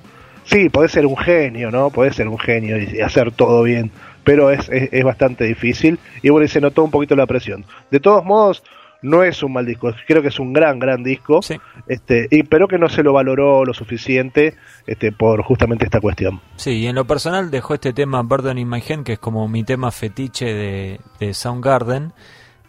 sí, 0.44 0.68
podés 0.68 0.92
ser 0.92 1.06
un 1.06 1.16
genio, 1.16 1.70
¿no? 1.70 1.90
Podés 1.90 2.16
ser 2.16 2.28
un 2.28 2.38
genio 2.38 2.76
y 2.78 3.00
hacer 3.00 3.30
todo 3.30 3.62
bien, 3.62 3.90
pero 4.24 4.50
es, 4.50 4.68
es, 4.68 4.88
es 4.92 5.04
bastante 5.04 5.44
difícil, 5.44 5.98
y 6.22 6.30
bueno, 6.30 6.44
y 6.44 6.48
se 6.48 6.60
notó 6.60 6.82
un 6.82 6.90
poquito 6.90 7.14
la 7.14 7.26
presión. 7.26 7.64
De 7.90 8.00
todos 8.00 8.24
modos, 8.24 8.62
no 9.02 9.22
es 9.22 9.42
un 9.42 9.52
mal 9.52 9.66
disco, 9.66 9.92
creo 10.06 10.22
que 10.22 10.28
es 10.28 10.40
un 10.40 10.52
gran, 10.52 10.78
gran 10.78 11.02
disco, 11.02 11.40
este, 11.86 12.26
y, 12.30 12.42
pero 12.42 12.66
que 12.66 12.78
no 12.78 12.88
se 12.88 13.02
lo 13.02 13.12
valoró 13.12 13.64
lo 13.64 13.72
suficiente 13.72 14.54
este, 14.86 15.12
por 15.12 15.42
justamente 15.42 15.84
esta 15.84 16.00
cuestión. 16.00 16.40
Sí, 16.56 16.70
y 16.72 16.86
en 16.86 16.96
lo 16.96 17.06
personal 17.06 17.50
dejó 17.50 17.74
este 17.74 17.92
tema 17.92 18.22
Burden 18.22 18.58
in 18.58 18.68
My 18.68 18.82
Hand, 18.88 19.04
que 19.04 19.14
es 19.14 19.18
como 19.18 19.46
mi 19.48 19.62
tema 19.62 19.90
fetiche 19.90 20.46
de, 20.46 21.00
de 21.20 21.34
Soundgarden, 21.34 22.12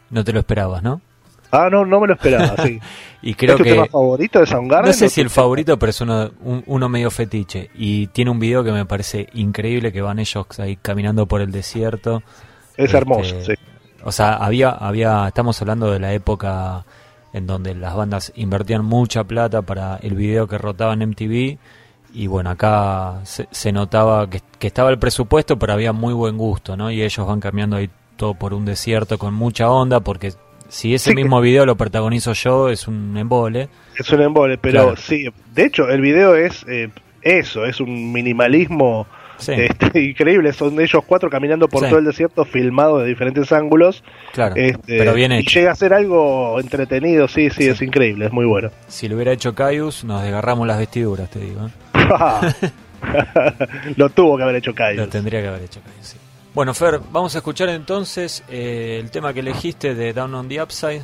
no 0.09 0.23
te 0.23 0.33
lo 0.33 0.39
esperabas, 0.39 0.83
¿no? 0.83 1.01
Ah, 1.51 1.67
no, 1.71 1.83
no 1.85 1.99
me 1.99 2.07
lo 2.07 2.13
esperaba, 2.13 2.55
sí. 2.63 2.79
y 3.23 3.33
creo 3.33 3.55
¿Es 3.55 3.57
tu 3.57 3.63
tema 3.63 3.85
favorito 3.87 4.39
de 4.39 4.45
Soundgarden? 4.45 4.91
No 4.91 4.93
sé 4.93 5.09
si 5.09 5.19
el 5.19 5.31
favorito, 5.31 5.79
pero 5.79 5.89
es 5.89 5.99
uno, 6.01 6.29
uno 6.67 6.89
medio 6.89 7.09
fetiche. 7.09 7.71
Y 7.75 8.07
tiene 8.07 8.29
un 8.29 8.39
video 8.39 8.63
que 8.63 8.71
me 8.71 8.85
parece 8.85 9.27
increíble, 9.33 9.91
que 9.91 10.01
van 10.01 10.19
ellos 10.19 10.45
ahí 10.59 10.75
caminando 10.75 11.25
por 11.25 11.41
el 11.41 11.51
desierto. 11.51 12.21
Es 12.77 12.93
hermoso, 12.93 13.39
este, 13.39 13.55
sí 13.55 13.61
o 14.03 14.11
sea, 14.11 14.35
había, 14.35 14.69
había, 14.69 15.27
estamos 15.27 15.61
hablando 15.61 15.91
de 15.91 15.99
la 15.99 16.13
época 16.13 16.85
en 17.33 17.45
donde 17.45 17.75
las 17.75 17.95
bandas 17.95 18.31
invertían 18.35 18.83
mucha 18.85 19.23
plata 19.23 19.61
para 19.61 19.97
el 19.97 20.15
video 20.15 20.47
que 20.47 20.57
rotaba 20.57 20.93
en 20.93 21.09
MTV 21.09 21.57
y 22.13 22.27
bueno, 22.27 22.49
acá 22.49 23.21
se, 23.23 23.71
notaba 23.71 24.29
que, 24.29 24.41
estaba 24.61 24.89
el 24.89 24.97
presupuesto, 24.97 25.59
pero 25.59 25.73
había 25.73 25.93
muy 25.93 26.13
buen 26.13 26.37
gusto, 26.37 26.75
¿no? 26.75 26.89
Y 26.89 27.03
ellos 27.03 27.27
van 27.27 27.39
cambiando 27.39 27.75
ahí 27.75 27.89
todo 28.19 28.33
por 28.33 28.53
un 28.53 28.65
desierto 28.65 29.17
con 29.17 29.33
mucha 29.33 29.71
onda, 29.71 30.01
porque 30.01 30.33
si 30.67 30.93
ese 30.93 31.15
mismo 31.15 31.39
video 31.39 31.65
lo 31.65 31.77
protagonizo 31.77 32.33
yo, 32.33 32.69
es 32.69 32.87
un 32.87 33.17
embole. 33.17 33.69
Es 33.97 34.11
un 34.11 34.21
embole, 34.21 34.57
pero 34.57 34.95
sí, 34.97 35.25
de 35.55 35.65
hecho, 35.65 35.89
el 35.89 36.01
video 36.01 36.35
es 36.35 36.65
eh, 36.67 36.89
eso, 37.21 37.65
es 37.65 37.79
un 37.79 38.11
minimalismo 38.11 39.07
este, 39.39 40.01
increíble, 40.03 40.51
son 40.51 40.79
ellos 40.81 41.01
cuatro 41.07 41.29
caminando 41.29 41.69
por 41.69 41.87
todo 41.87 41.97
el 41.97 42.05
desierto 42.05 42.43
filmado 42.43 42.99
de 42.99 43.07
diferentes 43.07 43.51
ángulos. 43.53 44.03
Claro, 44.33 44.55
este, 44.57 44.97
pero 44.97 45.13
bien 45.13 45.31
Y 45.31 45.43
llega 45.43 45.71
a 45.71 45.75
ser 45.75 45.93
algo 45.93 46.59
entretenido, 46.59 47.29
sí, 47.29 47.49
sí, 47.49 47.69
es 47.69 47.81
increíble, 47.81 48.25
es 48.25 48.33
muy 48.33 48.45
bueno. 48.45 48.69
Si 48.89 49.07
lo 49.07 49.15
hubiera 49.15 49.31
hecho 49.31 49.55
Caius, 49.55 50.03
nos 50.03 50.21
desgarramos 50.21 50.67
las 50.67 50.77
vestiduras, 50.77 51.29
te 51.29 51.39
digo. 51.39 51.67
¿eh? 51.67 52.69
lo 53.95 54.09
tuvo 54.09 54.35
que 54.35 54.43
haber 54.43 54.57
hecho 54.57 54.75
Caius. 54.75 54.99
Lo 54.99 55.07
tendría 55.07 55.41
que 55.41 55.47
haber 55.47 55.63
hecho 55.63 55.79
Caius, 55.81 56.05
sí. 56.05 56.17
Bueno, 56.59 56.73
Fer, 56.73 56.99
vamos 57.13 57.33
a 57.35 57.37
escuchar 57.37 57.69
entonces 57.69 58.43
eh, 58.49 58.99
el 58.99 59.11
tema 59.11 59.33
que 59.33 59.39
elegiste 59.39 59.95
de 59.95 60.11
Down 60.11 60.35
on 60.35 60.49
the 60.49 60.61
Upside, 60.61 61.03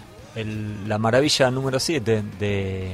la 0.85 0.97
maravilla 0.97 1.49
número 1.49 1.79
7 1.79 2.23
de, 2.37 2.91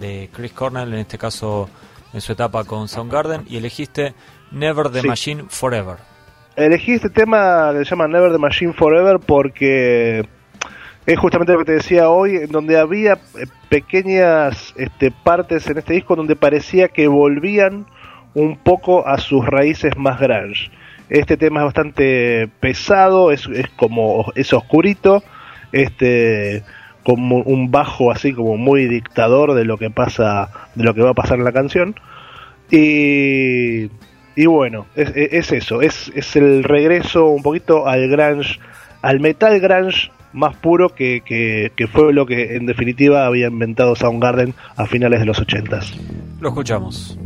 de 0.00 0.30
Chris 0.32 0.54
Cornell, 0.54 0.88
en 0.94 1.00
este 1.00 1.18
caso 1.18 1.68
en 2.14 2.22
su 2.22 2.32
etapa 2.32 2.64
con 2.64 2.88
Soundgarden, 2.88 3.42
y 3.46 3.58
elegiste 3.58 4.14
Never 4.52 4.88
the 4.88 5.02
Machine 5.02 5.44
Forever. 5.50 5.96
Elegí 6.56 6.92
este 6.92 7.10
tema 7.10 7.72
que 7.74 7.84
se 7.84 7.90
llama 7.90 8.08
Never 8.08 8.32
the 8.32 8.38
Machine 8.38 8.72
Forever 8.72 9.18
porque 9.18 10.26
es 11.04 11.18
justamente 11.18 11.52
lo 11.52 11.58
que 11.58 11.66
te 11.66 11.72
decía 11.72 12.08
hoy, 12.08 12.36
en 12.36 12.48
donde 12.50 12.78
había 12.78 13.18
eh, 13.38 13.44
pequeñas 13.68 14.72
este, 14.78 15.10
partes 15.10 15.66
en 15.66 15.76
este 15.76 15.92
disco 15.92 16.16
donde 16.16 16.36
parecía 16.36 16.88
que 16.88 17.06
volvían 17.06 17.84
un 18.32 18.56
poco 18.56 19.06
a 19.06 19.18
sus 19.18 19.44
raíces 19.44 19.94
más 19.98 20.18
grunge. 20.18 20.70
Este 21.08 21.36
tema 21.36 21.60
es 21.60 21.64
bastante 21.64 22.48
pesado, 22.60 23.32
es, 23.32 23.46
es 23.46 23.68
como 23.70 24.32
es 24.34 24.52
oscurito, 24.52 25.22
este 25.72 26.62
como 27.02 27.38
un 27.38 27.70
bajo 27.70 28.12
así 28.12 28.34
como 28.34 28.58
muy 28.58 28.86
dictador 28.86 29.54
de 29.54 29.64
lo 29.64 29.78
que 29.78 29.88
pasa, 29.90 30.50
de 30.74 30.84
lo 30.84 30.92
que 30.94 31.02
va 31.02 31.10
a 31.10 31.14
pasar 31.14 31.38
en 31.38 31.44
la 31.44 31.52
canción. 31.52 31.94
Y 32.70 33.88
y 34.38 34.46
bueno, 34.46 34.86
es, 34.94 35.50
eso, 35.50 35.82
es, 35.82 36.12
es, 36.14 36.36
el 36.36 36.62
regreso 36.62 37.26
un 37.26 37.42
poquito 37.42 37.88
al 37.88 38.08
grunge, 38.08 38.60
al 39.02 39.18
metal 39.18 39.58
grunge 39.58 40.12
más 40.32 40.54
puro 40.54 40.90
que, 40.90 41.22
que, 41.24 41.72
que, 41.74 41.88
fue 41.88 42.12
lo 42.12 42.24
que 42.24 42.54
en 42.54 42.64
definitiva 42.64 43.26
había 43.26 43.48
inventado 43.48 43.96
Soundgarden 43.96 44.54
a 44.76 44.86
finales 44.86 45.18
de 45.18 45.26
los 45.26 45.40
80 45.40 45.80
Lo 46.40 46.50
escuchamos. 46.50 47.18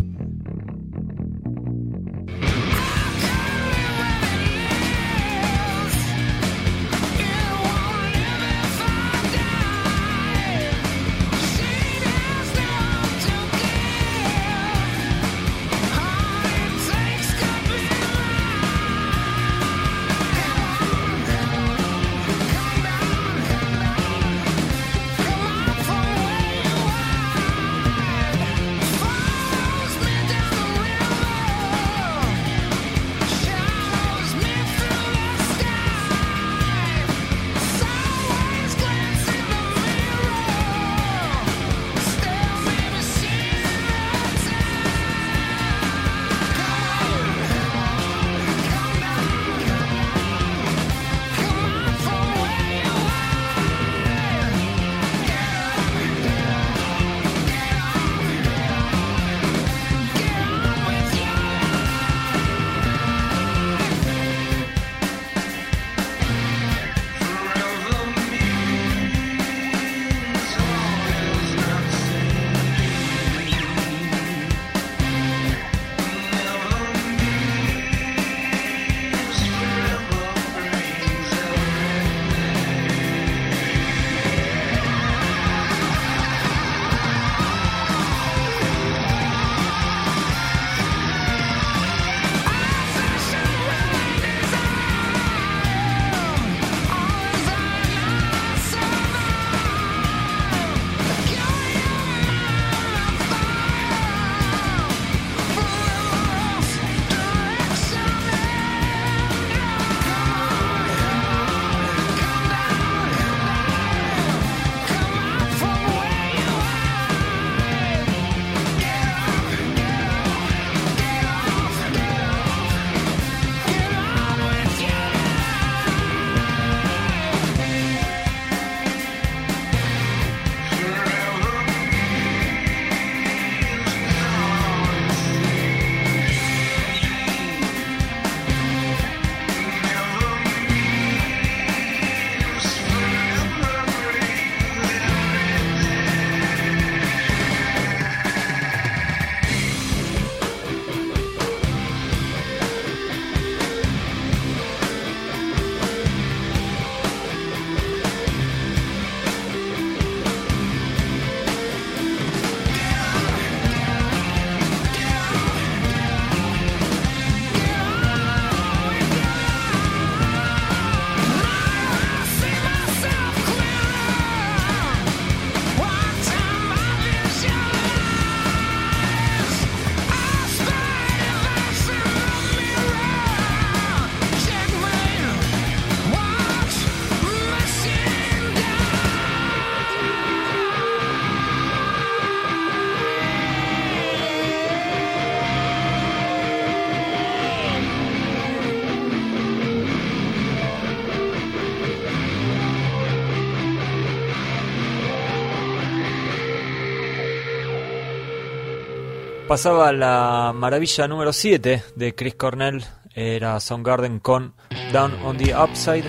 Pasaba 209.53 209.93
la 209.93 210.55
maravilla 210.57 211.07
número 211.07 211.31
7 211.31 211.83
de 211.95 212.15
Chris 212.15 212.37
Cornell, 212.37 212.83
era 213.15 213.61
Soundgarden 213.61 214.19
con 214.19 214.55
Down 214.95 215.13
on 215.27 215.37
the 215.37 215.55
Upside. 215.55 216.05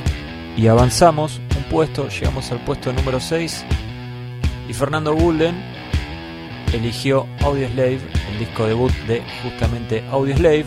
Y 0.55 0.67
avanzamos 0.67 1.41
un 1.57 1.63
puesto, 1.63 2.07
llegamos 2.07 2.49
al 2.53 2.63
puesto 2.63 2.93
número 2.93 3.19
6. 3.19 3.65
Y 4.69 4.73
Fernando 4.73 5.13
Gulden 5.13 5.61
eligió 6.71 7.27
Audioslave, 7.41 7.99
el 8.31 8.39
disco 8.39 8.65
debut 8.65 8.93
de 9.09 9.21
justamente 9.41 10.05
Audioslave. 10.09 10.63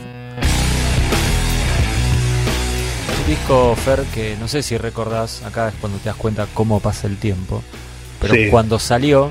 Un 3.19 3.27
disco, 3.27 3.75
Fer, 3.75 4.03
que 4.13 4.37
no 4.39 4.49
sé 4.49 4.63
si 4.63 4.77
recordás, 4.77 5.43
acá 5.45 5.69
es 5.69 5.75
cuando 5.81 5.97
te 5.97 6.11
das 6.11 6.17
cuenta 6.17 6.47
cómo 6.53 6.81
pasa 6.81 7.07
el 7.07 7.17
tiempo. 7.17 7.63
Pero 8.21 8.35
Sí. 8.35 8.49
cuando 8.51 8.79
salió 8.79 9.31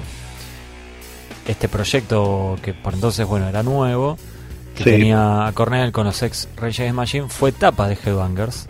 este 1.48 1.68
proyecto, 1.70 2.58
que 2.62 2.74
por 2.74 2.94
entonces, 2.94 3.26
bueno, 3.28 3.48
era 3.48 3.64
nuevo, 3.64 4.18
que 4.76 4.84
Sí. 4.84 4.90
tenía 4.92 5.48
a 5.48 5.52
Cornell 5.54 5.92
con 5.92 6.06
los 6.06 6.22
ex 6.24 6.48
the 6.76 6.94
Machine, 6.94 7.28
fue 7.30 7.52
tapa 7.52 7.88
de 7.88 7.98
Headbangers. 8.04 8.68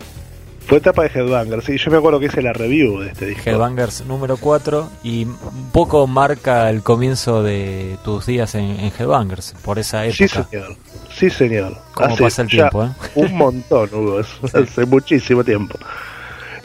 Fue 0.66 0.78
etapa 0.78 1.04
de 1.04 1.10
Headbanger, 1.14 1.62
sí, 1.62 1.78
yo 1.78 1.92
me 1.92 1.98
acuerdo 1.98 2.18
que 2.18 2.26
hice 2.26 2.42
la 2.42 2.52
review 2.52 2.98
de 2.98 3.10
este 3.10 3.26
disco. 3.26 3.48
Headbangers 3.48 4.04
número 4.06 4.36
4 4.36 4.88
y 5.04 5.24
un 5.24 5.70
poco 5.72 6.08
marca 6.08 6.68
el 6.70 6.82
comienzo 6.82 7.42
de 7.44 7.96
tus 8.04 8.26
días 8.26 8.56
en, 8.56 8.64
en 8.64 8.92
Headbangers, 8.98 9.54
por 9.64 9.78
esa 9.78 10.02
Sí, 10.10 10.24
época. 10.24 10.48
señor. 10.50 10.76
Sí, 11.16 11.30
señor. 11.30 11.78
¿Cómo 11.94 12.14
Hace 12.14 12.22
pasa 12.24 12.42
el 12.42 12.48
tiempo, 12.48 12.84
eh? 12.84 12.88
Un 13.14 13.32
montón, 13.36 13.88
Hugo. 13.94 14.18
Hace 14.52 14.84
muchísimo 14.86 15.44
tiempo. 15.44 15.78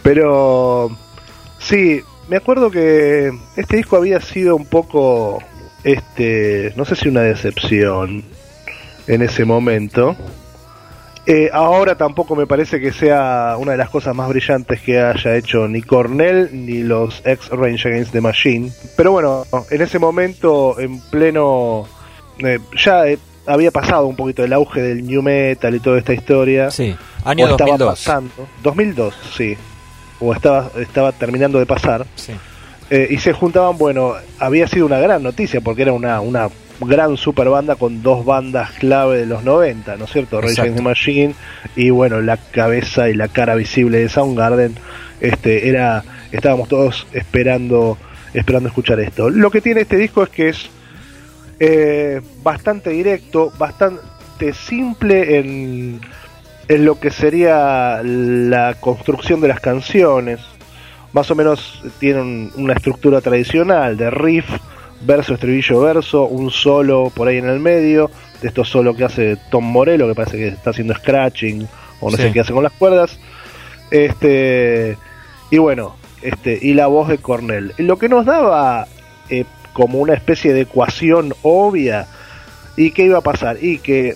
Pero 0.02 0.90
sí, 1.60 2.02
me 2.28 2.38
acuerdo 2.38 2.72
que 2.72 3.32
este 3.56 3.78
disco 3.78 3.98
había 3.98 4.20
sido 4.20 4.56
un 4.56 4.66
poco, 4.66 5.44
este, 5.84 6.74
no 6.76 6.86
sé 6.86 6.96
si 6.96 7.10
una 7.10 7.22
decepción 7.22 8.24
en 9.08 9.22
ese 9.22 9.46
momento. 9.46 10.15
Eh, 11.28 11.50
ahora 11.54 11.96
tampoco 11.96 12.36
me 12.36 12.48
parece 12.48 12.80
que 12.80 12.91
sea 12.91 13.56
una 13.60 13.74
de 13.74 13.78
las 13.78 13.89
cosas 13.89 14.15
más 14.15 14.28
brillantes 14.30 14.82
que 14.82 15.00
haya 15.00 15.36
hecho 15.36 15.67
ni 15.67 15.84
Cornell 15.84 16.50
ni 16.52 16.80
los 16.82 17.22
ex 17.26 17.50
Range 17.50 17.88
Against 17.88 18.12
the 18.12 18.22
Machine. 18.22 18.72
Pero 18.98 19.12
bueno, 19.12 19.46
en 19.70 19.82
ese 19.82 20.00
momento, 20.00 20.80
en 20.80 21.00
pleno. 21.00 21.86
eh, 22.39 22.60
ya 22.76 23.06
eh, 23.08 23.20
había 23.46 23.70
pasado 23.70 24.08
un 24.08 24.15
poquito 24.15 24.44
el 24.44 24.52
auge 24.54 24.82
del 24.82 25.06
new 25.06 25.22
metal 25.22 25.76
y 25.76 25.80
toda 25.80 26.00
esta 26.00 26.13
historia. 26.13 26.72
Sí, 26.72 26.96
año 27.24 27.46
o 27.46 27.50
estaba 27.52 27.72
2002. 27.78 27.89
pasando. 28.00 28.48
2002, 28.63 29.13
sí. 29.38 29.56
O 30.20 30.34
estaba, 30.34 30.72
estaba 30.80 31.12
terminando 31.12 31.60
de 31.60 31.65
pasar. 31.67 32.06
Sí, 32.15 32.34
Eh, 32.94 33.08
y 33.10 33.20
se 33.20 33.32
juntaban, 33.32 33.78
bueno, 33.78 34.16
había 34.38 34.68
sido 34.68 34.86
una 34.86 35.00
gran 35.00 35.24
noticia 35.24 35.62
porque 35.62 35.84
era 35.84 35.94
una, 35.94 36.20
una 36.20 36.50
gran 36.82 37.16
super 37.16 37.48
banda 37.48 37.78
con 37.78 38.04
dos 38.04 38.26
bandas 38.26 38.72
clave 38.72 39.20
de 39.20 39.26
los 39.26 39.46
90, 39.46 39.96
¿no 39.96 40.04
es 40.04 40.12
cierto? 40.12 40.42
Rage. 40.42 40.60
Against 40.60 40.78
the 40.78 40.84
Machine 40.84 41.36
y 41.78 41.90
bueno, 41.90 42.20
la 42.20 42.36
cabeza 42.36 43.08
y 43.08 43.14
la 43.14 43.30
cara 43.30 43.56
visible 43.56 44.00
de 44.00 44.10
Soundgarden. 44.10 44.76
Este, 45.22 45.70
era, 45.70 46.04
estábamos 46.34 46.68
todos 46.68 47.08
esperando, 47.14 47.98
esperando 48.34 48.68
escuchar 48.68 49.00
esto. 49.00 49.30
Lo 49.30 49.52
que 49.52 49.62
tiene 49.62 49.82
este 49.82 49.96
disco 49.96 50.24
es 50.24 50.30
que 50.30 50.50
es 50.50 50.70
eh, 51.62 52.20
bastante 52.44 52.90
directo, 52.90 53.54
bastante 53.58 54.52
simple 54.52 55.40
en, 55.40 56.02
en 56.68 56.86
lo 56.86 57.00
que 57.00 57.10
sería 57.10 58.02
la 58.04 58.76
construcción 58.82 59.40
de 59.40 59.48
las 59.48 59.62
canciones. 59.62 60.42
Más 61.13 61.30
o 61.32 61.36
menos 61.36 61.82
tiene 62.00 62.21
un- 62.21 62.52
una 62.56 62.74
estructura 62.74 63.19
tradicional 63.21 63.97
de 63.97 64.10
riff, 64.10 64.45
verso, 65.02 65.34
estribillo, 65.34 65.82
verso, 65.82 66.24
un 66.26 66.52
solo 66.52 67.12
por 67.13 67.28
ahí 67.28 67.38
en 67.38 67.50
el 67.50 67.60
medio, 67.60 68.10
de 68.41 68.47
estos 68.47 68.69
solo 68.69 68.95
que 68.95 69.04
hace 69.06 69.38
Tom 69.50 69.65
Morello, 69.65 70.08
que 70.08 70.15
parece 70.15 70.38
que 70.38 70.47
está 70.50 70.69
haciendo 70.69 70.93
scratching 70.95 71.67
o 72.00 72.10
no 72.10 72.17
Sí. 72.17 72.24
sé 72.24 72.32
qué 72.32 72.39
hace 72.39 72.54
con 72.54 72.63
las 72.63 72.74
cuerdas. 72.74 73.19
Este 73.89 74.97
y 75.50 75.58
bueno, 75.58 75.95
este 76.21 76.58
y 76.62 76.74
la 76.74 76.88
voz 76.88 77.08
de 77.10 77.17
Cornell. 77.17 77.74
Lo 77.78 77.97
que 77.97 78.08
nos 78.10 78.26
daba 78.26 78.88
eh, 79.30 79.45
como 79.74 80.00
una 80.00 80.13
especie 80.13 80.54
de 80.54 80.62
ecuación 80.62 81.34
obvia 81.41 82.08
y 82.78 82.91
qué 82.91 83.04
iba 83.06 83.17
a 83.19 83.21
pasar 83.21 83.58
y 83.62 83.78
que 83.80 84.15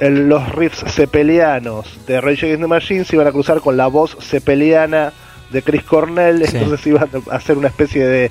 el- 0.00 0.28
los 0.28 0.48
riffs 0.54 0.84
cepelianos 0.92 1.98
de 2.06 2.20
Rage 2.20 2.46
Against 2.46 2.62
the 2.62 2.66
Machine 2.68 3.04
se 3.04 3.16
iban 3.16 3.26
a 3.28 3.32
cruzar 3.32 3.60
con 3.60 3.76
la 3.76 3.86
voz 3.86 4.16
cepeliana 4.20 5.12
de 5.52 5.62
Chris 5.62 5.82
Cornell, 5.84 6.46
Sí. 6.46 6.56
entonces 6.56 6.86
iban 6.86 7.08
a 7.30 7.36
hacer 7.36 7.56
una 7.58 7.68
especie 7.68 8.04
de 8.06 8.30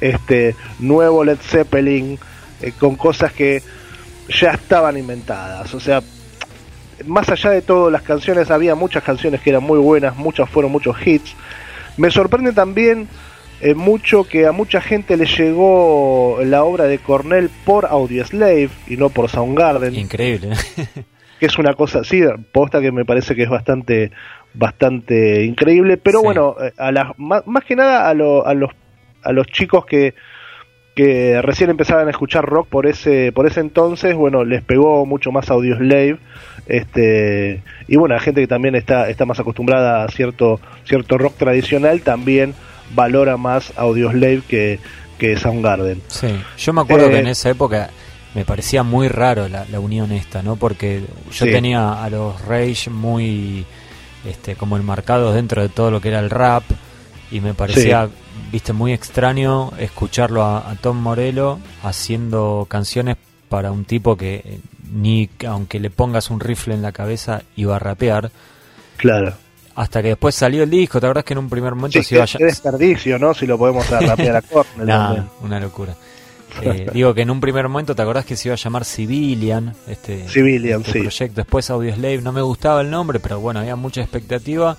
este 0.00 0.56
nuevo 0.80 1.24
Led 1.24 1.38
Zeppelin 1.38 2.18
eh, 2.60 2.72
con 2.78 2.96
cosas 2.96 3.32
que 3.32 3.62
ya 4.28 4.50
estaban 4.52 4.96
inventadas, 4.96 5.74
o 5.74 5.80
sea, 5.80 6.02
más 7.06 7.28
allá 7.28 7.50
de 7.50 7.62
todo 7.62 7.90
las 7.90 8.02
canciones 8.02 8.50
había 8.50 8.74
muchas 8.74 9.02
canciones 9.02 9.40
que 9.40 9.50
eran 9.50 9.62
muy 9.62 9.78
buenas, 9.78 10.16
muchas 10.16 10.48
fueron 10.48 10.70
muchos 10.72 10.96
hits. 11.04 11.34
Me 11.96 12.10
sorprende 12.10 12.52
también 12.52 13.08
eh, 13.60 13.74
mucho 13.74 14.24
que 14.24 14.46
a 14.46 14.52
mucha 14.52 14.80
gente 14.80 15.16
le 15.16 15.26
llegó 15.26 16.38
la 16.44 16.62
obra 16.64 16.84
de 16.84 16.98
Cornell 16.98 17.50
por 17.64 17.86
Audioslave 17.86 18.70
y 18.86 18.96
no 18.96 19.10
por 19.10 19.28
Soundgarden 19.28 19.94
increíble. 19.94 20.50
que 21.40 21.46
es 21.46 21.58
una 21.58 21.74
cosa, 21.74 22.04
sí, 22.04 22.22
posta 22.52 22.80
que 22.80 22.92
me 22.92 23.04
parece 23.04 23.34
que 23.34 23.42
es 23.42 23.50
bastante 23.50 24.12
bastante 24.54 25.44
increíble, 25.44 25.96
pero 25.96 26.18
Sí. 26.20 26.24
bueno, 26.24 26.56
eh, 26.62 26.72
a 26.78 26.92
las 26.92 27.18
más, 27.18 27.46
más 27.46 27.64
que 27.64 27.76
nada 27.76 28.08
a, 28.08 28.14
lo- 28.14 28.46
a 28.46 28.54
los 28.54 28.70
a 29.22 29.32
los 29.32 29.46
chicos 29.46 29.86
que 29.86 30.14
que 30.94 31.40
recién 31.40 31.70
empezaban 31.70 32.06
a 32.06 32.10
escuchar 32.10 32.44
rock 32.44 32.68
por 32.68 32.86
ese 32.86 33.32
por 33.32 33.46
ese 33.46 33.60
entonces, 33.60 34.14
bueno, 34.14 34.44
les 34.44 34.62
pegó 34.62 35.06
mucho 35.06 35.32
más 35.32 35.48
Audioslave, 35.50 36.18
este 36.66 37.62
y 37.88 37.96
bueno, 37.96 38.14
la 38.14 38.20
gente 38.20 38.40
que 38.40 38.46
también 38.46 38.74
está 38.74 39.08
está 39.08 39.24
más 39.24 39.38
acostumbrada 39.40 40.04
a 40.04 40.08
cierto 40.08 40.60
cierto 40.84 41.16
rock 41.18 41.36
tradicional 41.36 42.02
también 42.02 42.54
valora 42.94 43.36
más 43.36 43.72
Audioslave 43.76 44.42
que 44.46 44.78
que 45.18 45.36
Soundgarden. 45.36 46.02
Sí, 46.08 46.28
yo 46.58 46.72
me 46.72 46.80
acuerdo 46.80 47.06
Eh, 47.08 47.10
que 47.12 47.18
en 47.20 47.28
esa 47.28 47.48
época 47.50 47.90
me 48.34 48.44
parecía 48.44 48.82
muy 48.82 49.08
raro 49.08 49.48
la, 49.48 49.64
la 49.70 49.78
unión 49.78 50.10
esta, 50.10 50.42
¿no? 50.42 50.56
Porque 50.56 51.00
yo 51.30 51.46
Sí. 51.46 51.50
tenía 51.52 52.02
a 52.02 52.10
los 52.10 52.44
Rage 52.46 52.90
muy 52.90 53.64
este 54.24 54.56
como 54.56 54.76
enmarcados 54.76 55.34
dentro 55.34 55.62
de 55.62 55.68
todo 55.68 55.90
lo 55.90 56.00
que 56.00 56.08
era 56.08 56.20
el 56.20 56.30
rap 56.30 56.62
y 57.30 57.40
me 57.40 57.54
parecía, 57.54 58.08
viste, 58.50 58.72
muy 58.72 58.92
extraño 58.92 59.72
escucharlo 59.78 60.42
a, 60.44 60.70
a 60.70 60.74
Tom 60.76 60.98
Morello 60.98 61.58
haciendo 61.82 62.66
canciones 62.68 63.16
para 63.48 63.70
un 63.72 63.84
tipo 63.84 64.16
que 64.16 64.34
eh, 64.44 64.60
ni 64.92 65.28
aunque 65.46 65.80
le 65.80 65.90
pongas 65.90 66.30
un 66.30 66.40
rifle 66.40 66.74
en 66.74 66.82
la 66.82 66.92
cabeza 66.92 67.42
iba 67.56 67.76
a 67.76 67.78
rapear. 67.78 68.30
Claro. 68.96 69.32
Hasta 69.74 70.02
que 70.02 70.08
después 70.08 70.34
salió 70.34 70.64
el 70.64 70.70
disco, 70.70 71.00
¿te 71.00 71.06
acordás 71.06 71.24
que 71.24 71.32
en 71.32 71.38
un 71.38 71.48
primer 71.48 71.74
momento 71.74 71.98
Sí, 71.98 72.04
se 72.04 72.14
iba 72.16 72.24
a 72.24 72.26
qué, 72.26 72.44
desperdicio, 72.44 73.18
¿no? 73.18 73.32
Si 73.32 73.46
lo 73.46 73.56
podemos 73.56 73.88
rapear 73.90 74.36
a 74.36 74.42
Nah, 74.76 74.86
también. 74.86 75.28
una 75.40 75.58
locura. 75.58 75.94
Eh, 76.60 76.90
digo 76.94 77.14
que 77.14 77.22
en 77.22 77.30
un 77.30 77.40
primer 77.40 77.68
momento 77.68 77.94
te 77.94 78.02
acordás 78.02 78.24
que 78.26 78.36
se 78.36 78.48
iba 78.48 78.54
a 78.54 78.58
llamar 78.58 78.84
Civilian, 78.84 79.74
este, 79.88 80.28
Civilian, 80.28 80.80
este 80.80 80.92
sí. 80.92 80.98
proyecto. 81.00 81.36
Después 81.40 81.70
Audioslave, 81.70 82.18
no 82.20 82.32
me 82.32 82.42
gustaba 82.42 82.80
el 82.82 82.90
nombre, 82.90 83.20
pero 83.20 83.40
bueno, 83.40 83.60
había 83.60 83.76
mucha 83.76 84.00
expectativa. 84.02 84.76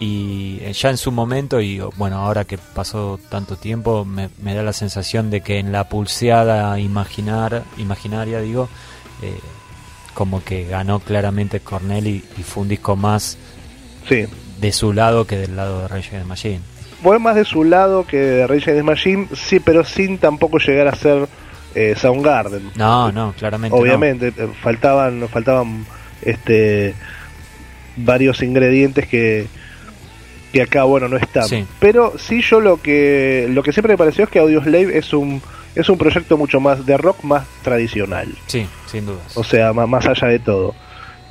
Y, 0.00 0.58
eh, 0.62 0.72
ya 0.72 0.88
en 0.90 0.96
su 0.96 1.12
momento, 1.12 1.60
y 1.60 1.78
bueno, 1.96 2.16
ahora 2.16 2.44
que 2.44 2.56
pasó 2.58 3.20
tanto 3.28 3.56
tiempo, 3.56 4.04
me, 4.04 4.30
me 4.42 4.54
da 4.54 4.62
la 4.62 4.72
sensación 4.72 5.30
de 5.30 5.42
que 5.42 5.58
en 5.58 5.70
la 5.70 5.88
pulseada 5.88 6.78
imaginar, 6.80 7.62
imaginaria, 7.76 8.40
digo, 8.40 8.68
eh, 9.20 9.38
como 10.14 10.42
que 10.42 10.64
ganó 10.64 11.00
claramente 11.00 11.60
Cornell 11.60 12.06
y, 12.06 12.24
y 12.38 12.42
fue 12.42 12.62
un 12.62 12.68
disco 12.70 12.96
más 12.96 13.36
Sí. 14.08 14.24
de 14.60 14.72
su 14.72 14.92
lado 14.92 15.26
que 15.26 15.36
del 15.36 15.54
lado 15.54 15.82
de 15.82 15.88
Rage 15.88 16.18
the 16.18 16.24
Machine. 16.24 16.60
Fue 17.02 17.18
más 17.18 17.34
de 17.34 17.44
su 17.44 17.64
lado 17.64 18.06
que 18.06 18.18
de 18.18 18.46
Rage 18.46 18.70
Against 18.70 18.86
Machine, 18.86 19.28
sí, 19.34 19.60
pero 19.60 19.84
sin 19.84 20.18
tampoco 20.18 20.58
llegar 20.58 20.88
a 20.88 20.94
ser 20.94 21.28
eh, 21.74 21.94
Soundgarden. 21.96 22.70
No, 22.76 23.10
no, 23.10 23.34
claramente. 23.36 23.76
no. 23.76 23.82
Obviamente, 23.82 24.28
eh, 24.28 24.48
faltaban, 24.60 25.28
faltaban 25.28 25.84
este 26.22 26.94
varios 27.96 28.42
ingredientes 28.42 29.06
que, 29.06 29.46
que 30.52 30.62
acá 30.62 30.84
bueno 30.84 31.08
no 31.08 31.16
están. 31.16 31.48
Sí. 31.48 31.66
Pero 31.80 32.14
sí 32.18 32.42
yo 32.42 32.60
lo 32.60 32.80
que 32.80 33.48
lo 33.50 33.62
que 33.62 33.72
siempre 33.72 33.94
me 33.94 33.98
pareció 33.98 34.24
es 34.24 34.30
que 34.30 34.38
Audioslave 34.38 34.96
es 34.96 35.12
un 35.12 35.42
es 35.74 35.88
un 35.88 35.98
proyecto 35.98 36.36
mucho 36.36 36.60
más 36.60 36.84
de 36.84 36.96
rock 36.96 37.22
más 37.24 37.46
tradicional. 37.62 38.28
Sí, 38.46 38.66
sin 38.86 39.06
dudas. 39.06 39.36
O 39.36 39.44
sea, 39.44 39.72
más, 39.72 39.88
más 39.88 40.06
allá 40.06 40.28
de 40.28 40.38
todo. 40.38 40.74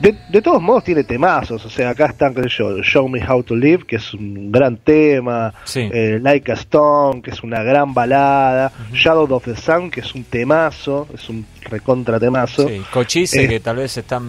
De, 0.02 0.16
de 0.30 0.42
todos 0.42 0.62
modos 0.62 0.84
tiene 0.84 1.04
temazos, 1.04 1.64
o 1.64 1.70
sea, 1.70 1.92
acá 1.92 2.08
están 2.08 2.34
qué 2.34 2.42
sé 2.44 2.50
yo, 2.50 2.78
Show 2.82 3.08
Me 3.08 3.24
How 3.28 3.44
to 3.44 3.56
Live, 3.56 3.86
que 3.86 3.98
es 3.98 4.14
un 4.16 4.52
gran 4.52 4.78
tema, 4.78 5.54
Sí. 5.64 5.82
eh, 5.94 6.18
Like 6.22 6.52
a 6.52 6.56
Stone, 6.56 7.22
que 7.22 7.30
es 7.30 7.44
una 7.44 7.62
gran 7.62 7.94
balada, 7.94 8.72
Shadow 8.94 9.32
of 9.32 9.46
the 9.46 9.56
Sun, 9.56 9.92
que 9.92 10.00
es 10.00 10.16
un 10.16 10.24
temazo, 10.24 11.08
es 11.14 11.30
un 11.30 11.46
recontra 11.70 12.20
temazo. 12.20 12.68
Sí, 12.68 12.82
Cochise, 12.92 13.44
Eh, 13.44 13.48
que 13.48 13.60
tal 13.60 13.76
vez 13.76 13.96
está 13.98 14.20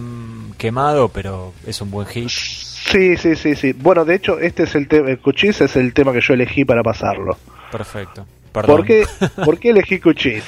quemado, 0.57 1.09
pero 1.09 1.53
es 1.65 1.81
un 1.81 1.89
buen 1.89 2.05
hit. 2.07 2.29
Sí, 2.29 3.17
sí, 3.17 3.35
sí, 3.35 3.55
sí. 3.55 3.73
Bueno, 3.73 4.05
de 4.05 4.15
hecho, 4.15 4.39
este 4.39 4.63
es 4.63 4.75
el 4.75 4.87
tema, 4.87 5.09
el 5.09 5.19
Cochise 5.19 5.65
es 5.65 5.75
el 5.75 5.93
tema 5.93 6.13
que 6.13 6.21
yo 6.21 6.33
elegí 6.35 6.65
para 6.65 6.83
pasarlo. 6.83 7.37
Perfecto. 7.71 8.25
Perdón. 8.51 8.75
¿Por 8.77 8.85
qué, 8.85 9.05
¿Por 9.45 9.57
qué 9.57 9.69
elegí 9.71 9.99
Cochise? 9.99 10.43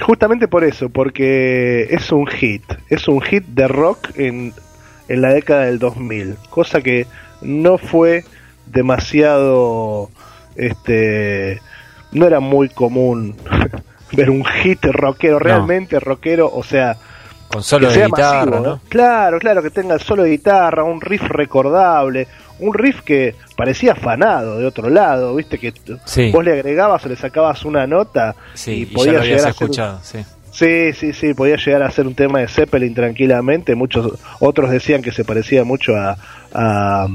Justamente 0.00 0.46
por 0.46 0.64
eso, 0.64 0.88
porque 0.88 1.88
es 1.90 2.12
un 2.12 2.26
hit, 2.26 2.62
es 2.88 3.08
un 3.08 3.20
hit 3.22 3.44
de 3.46 3.66
rock 3.66 4.10
en, 4.16 4.52
en 5.08 5.22
la 5.22 5.32
década 5.32 5.64
del 5.64 5.78
2000, 5.78 6.36
cosa 6.50 6.82
que 6.82 7.06
no 7.40 7.78
fue 7.78 8.24
demasiado, 8.66 10.10
este, 10.54 11.60
no 12.12 12.26
era 12.26 12.40
muy 12.40 12.68
común 12.68 13.36
ver 14.12 14.30
un 14.30 14.44
hit 14.44 14.84
rockero, 14.84 15.38
realmente 15.38 15.98
rockero, 15.98 16.50
o 16.52 16.62
sea, 16.62 16.96
con 17.48 17.62
solo 17.62 17.90
de 17.90 18.04
guitarra, 18.04 18.60
¿no? 18.60 18.80
Claro, 18.88 19.38
claro, 19.38 19.62
que 19.62 19.70
tenga 19.70 19.94
el 19.94 20.00
solo 20.00 20.24
de 20.24 20.30
guitarra, 20.30 20.84
un 20.84 21.00
riff 21.00 21.22
recordable, 21.22 22.28
un 22.58 22.74
riff 22.74 23.02
que 23.02 23.34
parecía 23.56 23.92
afanado 23.92 24.58
de 24.58 24.66
otro 24.66 24.88
lado, 24.90 25.34
viste 25.34 25.58
que 25.58 25.72
vos 26.32 26.44
le 26.44 26.52
agregabas 26.52 27.04
o 27.04 27.08
le 27.08 27.16
sacabas 27.16 27.64
una 27.64 27.86
nota 27.86 28.34
y 28.66 28.86
podía 28.86 29.20
llegar 29.22 29.46
a 29.46 29.50
escuchado, 29.50 30.00
sí. 30.02 30.24
Sí, 30.50 30.94
sí, 30.94 31.12
sí, 31.12 31.34
podía 31.34 31.56
llegar 31.56 31.82
a 31.82 31.90
ser 31.90 32.06
un 32.06 32.14
tema 32.14 32.40
de 32.40 32.48
Zeppelin 32.48 32.94
tranquilamente. 32.94 33.74
Muchos 33.74 34.18
otros 34.40 34.70
decían 34.70 35.02
que 35.02 35.12
se 35.12 35.22
parecía 35.22 35.64
mucho 35.64 35.94
a, 35.94 36.16
a 36.54 37.06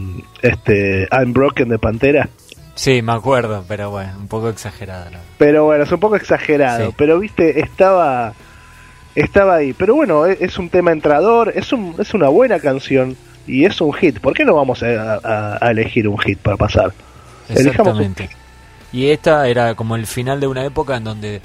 este 0.44 1.08
I'm 1.12 1.34
Broken 1.34 1.70
de 1.70 1.80
Pantera. 1.80 2.30
Sí, 2.76 3.02
me 3.02 3.14
acuerdo, 3.14 3.66
pero 3.68 3.90
bueno, 3.90 4.14
un 4.20 4.28
poco 4.28 4.48
exagerado. 4.50 5.10
Pero 5.40 5.66
bueno, 5.66 5.86
es 5.86 5.92
un 5.92 6.00
poco 6.00 6.18
exagerado, 6.18 6.94
pero 6.96 7.18
viste, 7.18 7.62
estaba 7.62 8.34
estaba 9.16 9.56
ahí. 9.56 9.74
Pero 9.74 9.96
bueno, 9.96 10.26
e, 10.28 10.38
es, 10.40 10.58
un 10.58 10.70
tema 10.70 10.92
entrador, 10.92 11.52
es, 11.56 11.74
un, 11.74 11.96
es 12.00 12.14
una 12.14 12.30
buena 12.30 12.60
canción 12.60 13.18
y 13.48 13.66
es 13.66 13.80
un 13.82 13.94
hit. 13.94 14.20
¿Por 14.20 14.34
qué 14.34 14.46
no 14.46 14.56
vamos 14.56 14.84
a, 14.84 15.58
elegir 15.70 16.08
un 16.08 16.18
hit 16.20 16.40
para 16.40 16.58
pasar? 16.58 16.94
Exactamente. 17.50 18.30
Y 18.94 19.08
esta 19.08 19.48
era 19.48 19.76
como 19.76 19.96
el 19.96 20.06
final 20.06 20.40
de 20.40 20.48
una 20.48 20.66
época 20.66 20.98
en 20.98 21.04
donde 21.04 21.42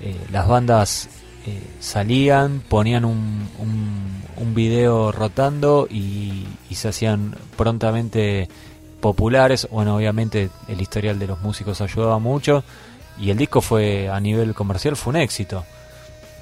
eh, 0.00 0.16
las 0.32 0.48
bandas 0.48 1.08
eh, 1.46 1.62
salían, 1.80 2.60
ponían 2.60 3.04
un, 3.04 3.48
un, 3.58 4.54
video 4.54 5.12
rotando 5.12 5.86
y, 5.88 6.46
y, 6.68 6.74
se 6.74 6.88
hacían 6.88 7.36
prontamente 7.56 8.48
populares. 9.00 9.68
Bueno, 9.70 9.96
obviamente 9.96 10.50
el 10.66 10.80
historial 10.80 11.18
de 11.20 11.28
los 11.28 11.40
músicos 11.40 11.80
ayudaba 11.80 12.18
mucho 12.18 12.64
y 13.20 13.30
el 13.30 13.38
disco 13.38 13.60
fue 13.60 14.08
a 14.08 14.18
nivel 14.18 14.54
comercial 14.54 14.96
fue 14.96 15.12
un 15.12 15.16
éxito 15.18 15.64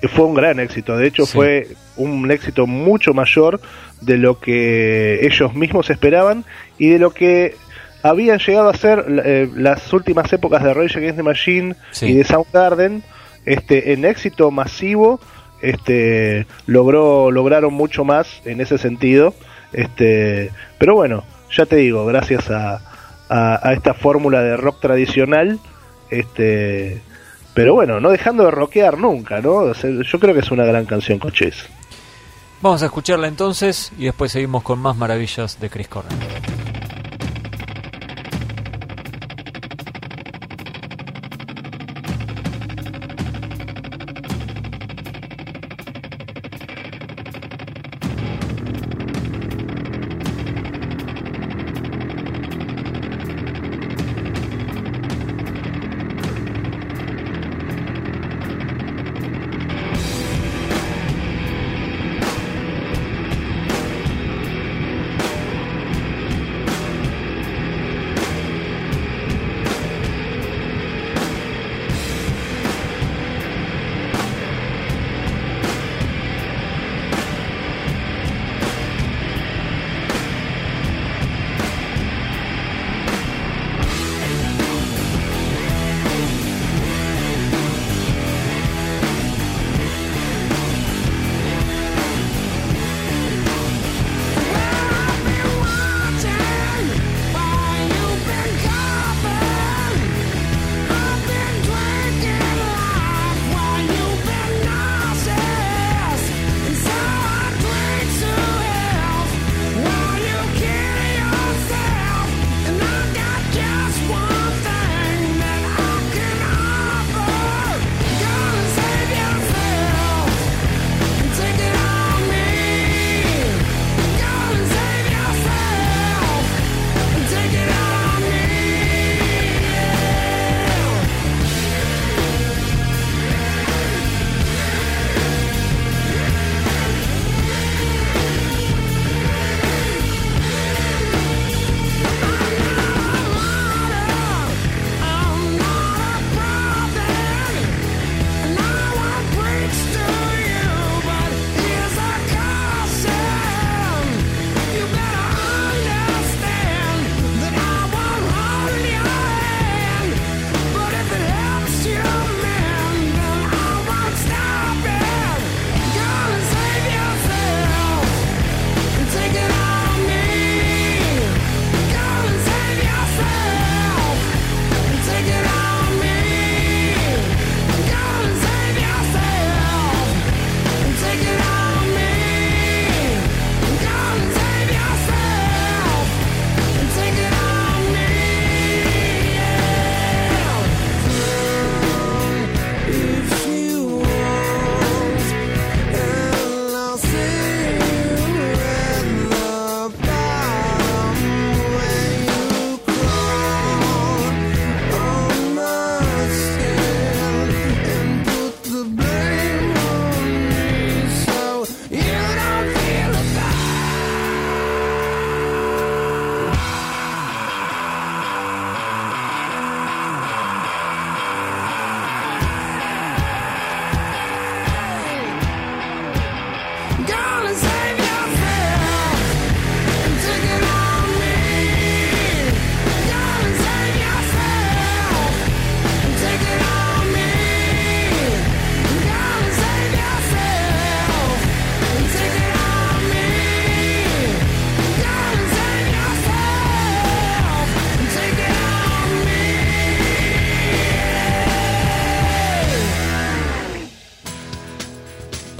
fue 0.03 0.25
un 0.25 0.35
gran 0.35 0.61
éxito. 0.61 0.97
De 0.97 1.07
hecho, 1.07 1.27
fue 1.27 1.69
un 1.97 2.31
éxito 2.31 2.67
mucho 2.67 3.15
mayor 3.15 3.61
de 4.01 4.19
lo 4.19 4.39
que 4.41 5.25
ellos 5.27 5.55
mismos 5.55 5.91
esperaban 5.91 6.45
y 6.79 6.91
de 6.91 6.99
lo 6.99 7.11
que 7.11 7.57
habían 8.03 8.39
llegado 8.39 8.69
a 8.69 8.75
ser 8.75 9.05
eh, 9.25 9.49
las 9.55 9.93
últimas 9.93 10.33
épocas 10.33 10.63
de 10.63 10.75
Rage 10.75 10.99
Against 10.99 11.17
the 11.17 11.23
Machine 11.23 11.75
y 12.03 12.15
de 12.15 12.25
Soundgarden. 12.25 13.03
Este, 13.45 13.93
en 13.93 14.05
éxito 14.05 14.51
masivo, 14.51 15.21
este, 15.63 16.47
logró, 16.67 17.31
lograron 17.31 17.73
mucho 17.73 18.05
más 18.05 18.43
en 18.45 18.61
ese 18.61 18.79
sentido. 18.79 19.35
Este, 19.73 20.51
pero 20.79 20.95
bueno, 20.95 21.25
ya 21.51 21.67
te 21.67 21.77
digo, 21.77 22.07
gracias 22.07 22.51
a, 22.51 22.81
a, 23.29 23.69
a 23.69 23.73
esta 23.73 23.95
fórmula 23.95 24.43
de 24.43 24.57
rock 24.57 24.81
tradicional, 24.81 25.59
este, 26.11 27.01
pero 27.57 27.73
bueno, 27.73 28.01
no 28.01 28.11
dejando 28.11 28.45
de 28.45 28.51
rockear 28.51 28.99
nunca, 28.99 29.41
¿no? 29.41 29.73
yo 29.73 30.21
creo 30.21 30.35
que 30.35 30.41
es 30.41 30.51
una 30.51 30.67
gran 30.67 30.85
canción 30.85 31.19
Coches. 31.19 31.67
Vamos 32.61 32.83
a 32.83 32.85
escucharla 32.85 33.29
entonces 33.29 33.93
y 33.99 34.05
después 34.05 34.31
seguimos 34.31 34.63
con 34.63 34.79
más 34.79 34.95
maravillas 34.95 35.59
de 35.59 35.71
Chris 35.71 35.89
Cornell. 35.89 36.19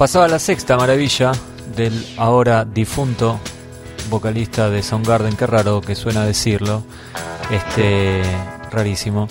Pasaba 0.07 0.29
la 0.29 0.39
sexta 0.39 0.77
maravilla 0.77 1.33
del 1.75 1.93
ahora 2.15 2.63
difunto 2.63 3.41
vocalista 4.09 4.69
de 4.69 4.81
Soundgarden, 4.81 5.35
qué 5.35 5.45
raro 5.45 5.81
que 5.81 5.95
suena 5.95 6.23
decirlo, 6.23 6.81
este 7.51 8.21
rarísimo. 8.71 9.27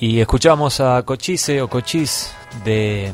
Y 0.00 0.18
escuchamos 0.18 0.80
a 0.80 1.00
Cochise 1.04 1.62
o 1.62 1.68
Cochis 1.68 2.32
de, 2.64 3.12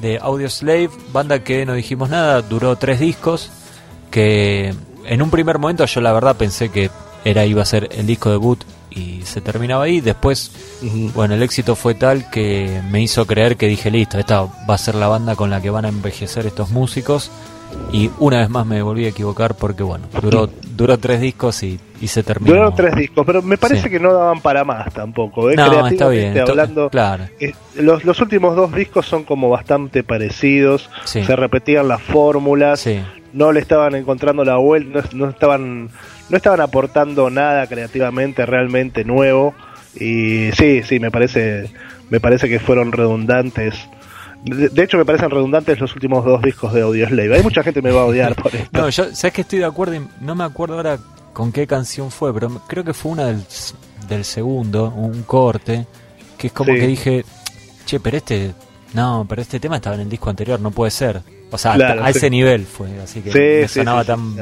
de 0.00 0.18
Audio 0.22 0.48
Slave, 0.48 0.88
banda 1.12 1.42
que 1.42 1.66
no 1.66 1.74
dijimos 1.74 2.10
nada, 2.10 2.42
duró 2.42 2.76
tres 2.76 3.00
discos, 3.00 3.50
que 4.12 4.72
en 5.04 5.22
un 5.22 5.30
primer 5.32 5.58
momento 5.58 5.84
yo 5.84 6.00
la 6.00 6.12
verdad 6.12 6.36
pensé 6.36 6.68
que 6.68 6.92
era 7.24 7.44
iba 7.44 7.62
a 7.62 7.66
ser 7.66 7.88
el 7.90 8.06
disco 8.06 8.30
debut 8.30 8.62
y 8.96 9.20
se 9.22 9.40
terminaba 9.40 9.84
ahí. 9.84 10.00
Después, 10.00 10.50
bueno, 11.14 11.34
el 11.34 11.42
éxito 11.42 11.76
fue 11.76 11.94
tal 11.94 12.30
que 12.30 12.80
me 12.90 13.02
hizo 13.02 13.26
creer 13.26 13.56
que 13.56 13.68
dije, 13.68 13.90
listo, 13.90 14.18
esta 14.18 14.42
va 14.42 14.74
a 14.74 14.78
ser 14.78 14.94
la 14.94 15.06
banda 15.06 15.36
con 15.36 15.50
la 15.50 15.60
que 15.60 15.70
van 15.70 15.84
a 15.84 15.88
envejecer 15.88 16.46
estos 16.46 16.70
músicos. 16.70 17.30
Y 17.92 18.10
una 18.18 18.38
vez 18.38 18.48
más 18.48 18.64
me 18.64 18.80
volví 18.80 19.04
a 19.04 19.08
equivocar 19.08 19.54
porque, 19.54 19.82
bueno, 19.82 20.06
duró, 20.22 20.48
duró 20.76 20.98
tres 20.98 21.20
discos 21.20 21.62
y, 21.62 21.78
se 22.06 22.22
terminó. 22.22 22.54
Duraron 22.54 22.74
tres 22.74 22.94
discos, 22.94 23.26
pero 23.26 23.42
me 23.42 23.58
parece 23.58 23.90
que 23.90 23.98
no 23.98 24.12
daban 24.12 24.40
para 24.40 24.64
más 24.64 24.92
tampoco. 24.94 25.50
¿eh? 25.50 25.56
No, 25.56 25.86
está 25.86 26.08
bien. 26.08 26.38
Hablando, 26.38 26.88
claro. 26.88 27.24
Eh, 27.38 27.52
los, 27.74 28.04
los 28.04 28.20
últimos 28.20 28.56
dos 28.56 28.72
discos 28.72 29.06
son 29.06 29.24
como 29.24 29.50
bastante 29.50 30.04
parecidos, 30.04 30.88
se 31.04 31.36
repetían 31.36 31.88
las 31.88 32.00
fórmulas, 32.02 32.88
no 33.32 33.52
le 33.52 33.60
estaban 33.60 33.94
encontrando 33.94 34.44
la 34.44 34.56
vuelta, 34.56 35.02
no 35.12 35.28
estaban 35.28 35.90
no 36.28 36.36
estaban 36.36 36.60
aportando 36.60 37.30
nada 37.30 37.66
creativamente 37.66 38.46
realmente 38.46 39.04
nuevo 39.04 39.54
y 39.94 40.50
sí, 40.52 40.82
sí, 40.82 41.00
me 41.00 41.10
parece 41.10 41.70
me 42.10 42.20
parece 42.20 42.48
que 42.48 42.60
fueron 42.60 42.92
redundantes. 42.92 43.74
De, 44.44 44.82
hecho, 44.82 44.96
me 44.96 45.04
parecen 45.04 45.30
redundantes 45.30 45.80
los 45.80 45.92
últimos 45.94 46.24
dos 46.24 46.40
discos 46.40 46.72
de 46.72 46.82
Audioslave. 46.82 47.36
Hay 47.36 47.42
mucha 47.42 47.64
gente 47.64 47.80
que 47.80 47.88
me 47.88 47.92
va 47.92 48.02
a 48.02 48.04
odiar 48.04 48.36
por 48.36 48.54
esto. 48.54 48.80
No, 48.80 48.88
yo 48.88 49.12
sabes 49.12 49.32
que 49.32 49.40
estoy 49.40 49.58
de 49.58 49.64
acuerdo 49.64 49.96
y 49.96 50.06
no 50.20 50.34
me 50.34 50.44
acuerdo 50.44 50.76
ahora 50.76 50.98
con 51.32 51.50
qué 51.50 51.66
canción 51.66 52.10
fue, 52.10 52.32
pero 52.32 52.62
creo 52.68 52.84
que 52.84 52.94
fue 52.94 53.12
una 53.12 53.26
del, 53.26 53.42
del 54.08 54.24
segundo, 54.24 54.90
un 54.90 55.24
corte, 55.24 55.86
que 56.38 56.46
es 56.46 56.52
como 56.52 56.72
que 56.72 56.86
dije, 56.86 57.24
che, 57.84 57.98
pero 57.98 58.18
este, 58.18 58.54
no, 58.94 59.26
pero 59.28 59.42
este 59.42 59.58
tema 59.58 59.76
estaba 59.76 59.96
en 59.96 60.02
el 60.02 60.08
disco 60.08 60.30
anterior, 60.30 60.60
no 60.60 60.70
puede 60.70 60.90
ser. 60.90 61.20
O 61.50 61.58
sea, 61.58 61.74
a 61.74 62.10
ese 62.10 62.30
nivel 62.30 62.66
fue, 62.66 62.88
así 63.00 63.20
que 63.20 63.62
me 63.62 63.68
sonaba 63.68 64.04
tan 64.04 64.36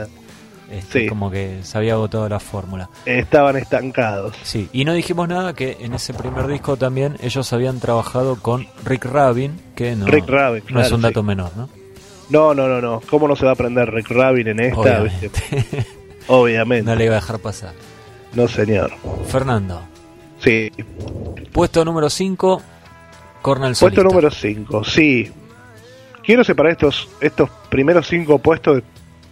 este, 0.70 1.08
como 1.08 1.30
que 1.30 1.60
se 1.62 1.78
había 1.78 1.94
agotado 1.94 2.28
la 2.28 2.40
fórmula. 2.40 2.88
Estaban 3.06 3.56
estancados. 3.56 4.34
Sí, 4.42 4.68
y 4.72 4.84
no 4.84 4.92
dijimos 4.92 5.28
nada 5.28 5.54
que 5.54 5.78
en 5.80 5.94
ese 5.94 6.14
primer 6.14 6.46
disco 6.46 6.76
también 6.76 7.16
ellos 7.20 7.52
habían 7.52 7.80
trabajado 7.80 8.36
con 8.36 8.66
Rick 8.84 9.04
Rabin, 9.04 9.60
que 9.74 9.96
no, 9.96 10.06
no 10.70 10.80
es 10.80 10.92
un 10.92 11.02
dato 11.02 11.22
menor, 11.22 11.50
¿no? 11.56 11.68
No, 12.30 12.54
no, 12.54 12.68
no, 12.68 12.80
no. 12.80 13.00
¿Cómo 13.08 13.28
no 13.28 13.36
se 13.36 13.44
va 13.44 13.50
a 13.50 13.54
aprender 13.54 13.92
Rick 13.92 14.10
Rabin 14.10 14.48
en 14.48 14.60
esta? 14.60 14.80
Obviamente. 14.80 15.86
Obviamente. 16.26 16.90
No 16.90 16.96
le 16.96 17.04
iba 17.04 17.16
a 17.16 17.20
dejar 17.20 17.38
pasar. 17.38 17.74
No, 18.32 18.48
señor. 18.48 18.92
Fernando. 19.26 19.82
Sí. 20.42 20.70
Puesto 21.52 21.84
número 21.84 22.10
5, 22.10 22.62
Cornel 23.42 23.76
Puesto 23.78 24.02
número 24.02 24.30
5, 24.30 24.84
sí. 24.84 25.30
Quiero 26.22 26.42
separar 26.42 26.72
estos, 26.72 27.08
estos 27.20 27.50
primeros 27.68 28.06
cinco 28.08 28.38
puestos 28.38 28.76
de 28.76 28.82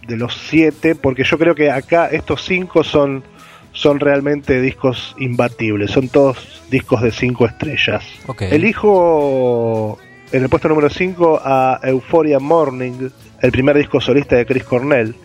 los 0.07 0.35
siete, 0.49 0.95
porque 0.95 1.23
yo 1.23 1.37
creo 1.37 1.55
que 1.55 1.71
acá 1.71 2.07
estos 2.07 2.43
cinco 2.43 2.83
son, 2.83 3.23
son 3.71 3.99
realmente 3.99 4.61
discos 4.61 5.15
imbatibles, 5.19 5.91
son 5.91 6.09
todos 6.09 6.61
discos 6.69 7.01
de 7.01 7.11
cinco 7.11 7.45
estrellas. 7.45 8.03
Elijo 8.39 9.97
en 10.31 10.41
el 10.41 10.49
puesto 10.49 10.67
número 10.67 10.89
5 10.89 11.41
a 11.43 11.79
Euphoria 11.83 12.39
Morning, 12.39 13.09
el 13.41 13.51
primer 13.51 13.77
disco 13.77 14.01
solista 14.01 14.35
de 14.35 14.47
Chris 14.47 14.63
Cornell, 14.63 15.15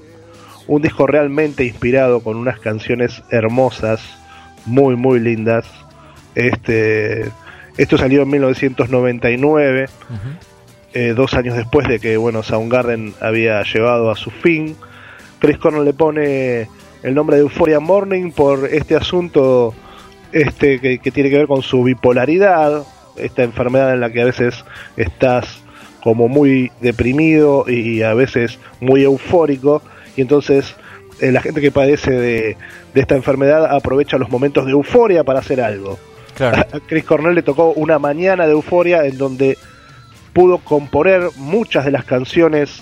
un 0.67 0.83
disco 0.83 1.07
realmente 1.07 1.64
inspirado 1.64 2.21
con 2.21 2.37
unas 2.37 2.61
canciones 2.61 3.23
hermosas, 3.31 4.03
muy 4.67 4.97
muy 4.97 5.19
lindas. 5.19 5.64
Este, 6.35 7.31
esto 7.79 7.97
salió 7.97 8.23
en 8.23 8.29
1999. 8.29 9.87
Eh, 10.94 11.12
dos 11.14 11.35
años 11.35 11.55
después 11.55 11.87
de 11.87 12.01
que 12.01 12.16
bueno 12.16 12.42
Soundgarden 12.42 13.14
había 13.20 13.62
llegado 13.62 14.11
a 14.11 14.16
su 14.16 14.31
fin. 14.31 14.77
Chris 15.38 15.59
Cornell 15.59 15.85
le 15.85 15.92
pone 15.92 16.68
el 17.03 17.14
nombre 17.14 17.37
de 17.37 17.42
Euphoria 17.42 17.79
Morning 17.79 18.33
por 18.33 18.66
este 18.66 18.96
asunto 18.96 19.74
este 20.33 20.81
que, 20.81 20.98
tiene 21.11 21.31
que 21.31 21.37
ver 21.37 21.46
con 21.46 21.62
su 21.62 21.83
bipolaridad, 21.83 22.85
esta 23.16 23.42
enfermedad 23.42 23.92
en 23.92 24.01
la 24.01 24.11
que 24.11 24.22
a 24.22 24.24
veces 24.24 24.64
estás 24.96 25.62
como 26.03 26.29
muy 26.29 26.72
deprimido 26.81 27.64
y 27.68 28.03
a 28.03 28.14
veces 28.14 28.59
muy 28.81 29.05
eufórico 29.05 29.83
y 30.16 30.22
entonces 30.22 30.74
eh, 31.20 31.33
la 31.33 31.42
gente 31.42 31.61
que 31.61 31.70
padece 31.70 32.12
de, 32.12 32.57
de, 32.94 33.01
esta 33.01 33.14
enfermedad 33.14 33.66
aprovecha 33.74 34.16
los 34.16 34.31
momentos 34.31 34.64
de 34.64 34.72
euforia 34.72 35.22
para 35.22 35.40
hacer 35.40 35.61
algo. 35.61 35.98
A 36.40 36.64
Chris 36.87 37.05
Cornell 37.05 37.35
le 37.35 37.42
tocó 37.42 37.72
una 37.72 37.98
mañana 37.98 38.46
de 38.46 38.53
euforia 38.53 39.05
en 39.05 39.18
donde 39.18 39.59
pudo 40.38 40.59
componer 40.59 41.31
muchas 41.35 41.85
de 41.85 41.90
las 41.90 42.05
canciones 42.05 42.81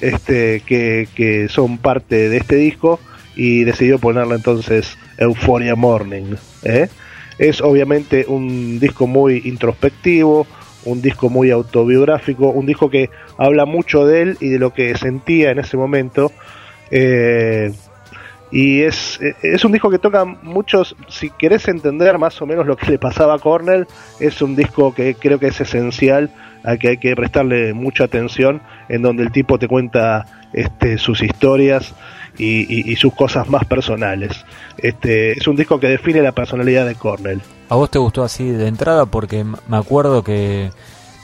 este, 0.00 0.62
que, 0.64 1.48
son 1.50 1.76
parte 1.76 2.30
de 2.30 2.38
este 2.38 2.56
disco 2.56 2.98
y 3.36 3.64
decidió 3.64 3.98
ponerle 3.98 4.36
entonces 4.36 4.96
Euphoria 5.18 5.74
Morning. 5.74 6.34
¿eh? 6.62 6.88
Es 7.36 7.60
obviamente 7.60 8.24
un 8.26 8.80
disco 8.80 9.06
muy 9.06 9.42
introspectivo, 9.44 10.46
un 10.86 11.02
disco 11.02 11.28
muy 11.28 11.50
autobiográfico, 11.50 12.48
un 12.48 12.64
disco 12.64 12.88
que 12.88 13.10
habla 13.36 13.66
mucho 13.66 14.06
de 14.06 14.22
él 14.22 14.36
y 14.40 14.48
de 14.48 14.58
lo 14.58 14.72
que 14.72 14.96
sentía 14.96 15.50
en 15.50 15.58
ese 15.58 15.76
momento. 15.76 16.32
Eh, 16.90 17.70
y 18.50 18.80
es, 18.80 19.20
es 19.42 19.62
un 19.62 19.72
disco 19.72 19.90
que 19.90 19.98
toca 19.98 20.24
muchos, 20.24 20.96
si 21.08 21.28
querés 21.28 21.68
entender 21.68 22.16
más 22.16 22.40
o 22.40 22.46
menos 22.46 22.66
lo 22.66 22.78
que 22.78 22.92
le 22.92 22.98
pasaba 22.98 23.34
a 23.34 23.38
Cornell, 23.38 23.86
es 24.20 24.40
un 24.40 24.56
disco 24.56 24.94
que 24.94 25.16
creo 25.16 25.38
que 25.38 25.48
es 25.48 25.60
esencial 25.60 26.30
a 26.64 26.76
que 26.76 26.88
hay 26.88 26.96
que 26.96 27.14
prestarle 27.14 27.74
mucha 27.74 28.04
atención, 28.04 28.62
en 28.88 29.02
donde 29.02 29.22
el 29.22 29.30
tipo 29.30 29.58
te 29.58 29.68
cuenta 29.68 30.26
este, 30.52 30.98
sus 30.98 31.22
historias 31.22 31.94
y, 32.38 32.96
sus 32.96 33.14
cosas 33.14 33.48
más 33.48 33.64
personales. 33.64 34.44
Este, 34.78 35.32
es 35.32 35.46
un 35.46 35.56
disco 35.56 35.78
que 35.78 35.88
define 35.88 36.22
la 36.22 36.32
personalidad 36.32 36.86
de 36.86 36.94
Cornell. 36.94 37.40
¿A 37.68 37.76
vos 37.76 37.90
te 37.90 37.98
gustó 37.98 38.24
así 38.24 38.50
de 38.50 38.66
entrada? 38.66 39.06
Porque 39.06 39.44
me 39.44 39.76
acuerdo 39.76 40.24
que 40.24 40.70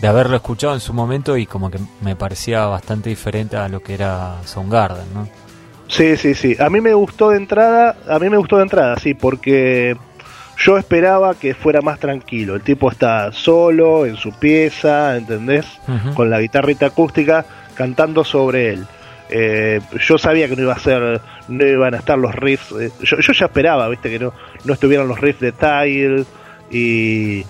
de 0.01 0.09
haberlo 0.09 0.37
escuchado 0.37 0.75
en 0.75 0.81
su 0.81 0.93
momento 0.93 1.37
y 1.37 1.47
como 1.47 1.71
que 1.71 1.79
me 2.01 2.17
parecía 2.17 2.67
bastante 2.67 3.11
diferente 3.11 3.57
a 3.57 3.69
lo 3.69 3.83
que 3.83 3.95
era 3.95 4.37
Soundgarden, 4.45 5.13
¿no? 5.13 5.29
Sí, 5.89 6.17
sí, 6.17 6.35
sí. 6.35 6.57
A 6.59 6.71
mí 6.71 6.81
me 6.81 6.95
gustó 6.95 7.31
de 7.31 7.37
entrada, 7.37 7.97
a 8.09 8.19
mí 8.19 8.31
me 8.31 8.37
gustó 8.37 8.57
de 8.57 8.63
entrada, 8.63 8.97
sí, 8.99 9.15
porque 9.15 9.97
yo 10.65 10.77
esperaba 10.77 11.35
que 11.35 11.55
fuera 11.55 11.81
más 11.81 11.99
tranquilo. 11.99 12.55
El 12.55 12.63
tipo 12.63 12.91
está 12.91 13.33
solo 13.33 14.05
en 14.05 14.17
su 14.17 14.33
pieza, 14.33 15.17
¿entendés? 15.17 15.67
Con 16.15 16.29
la 16.29 16.41
guitarrita 16.41 16.87
acústica 16.87 17.45
cantando 17.75 18.25
sobre 18.25 18.75
él. 18.75 18.87
Eh, 19.31 19.81
yo 20.07 20.19
sabía 20.19 20.49
que 20.49 20.57
no 20.57 20.63
iba 20.63 20.75
a 20.75 20.79
ser, 20.79 21.21
no 21.49 21.67
iban 21.67 21.95
a 21.95 21.99
estar 21.99 22.19
los 22.19 22.35
riffs. 22.35 22.73
Eh, 22.73 22.91
yo, 23.03 23.17
ya 23.19 23.47
esperaba, 23.47 23.89
viste, 23.89 24.11
que 24.11 24.19
no, 24.19 24.35
no 24.65 24.75
estuvieran 24.75 25.09
los 25.09 25.19
riffs 25.19 25.41
de 25.41 25.53
Tile 25.53 26.25
y, 26.71 27.45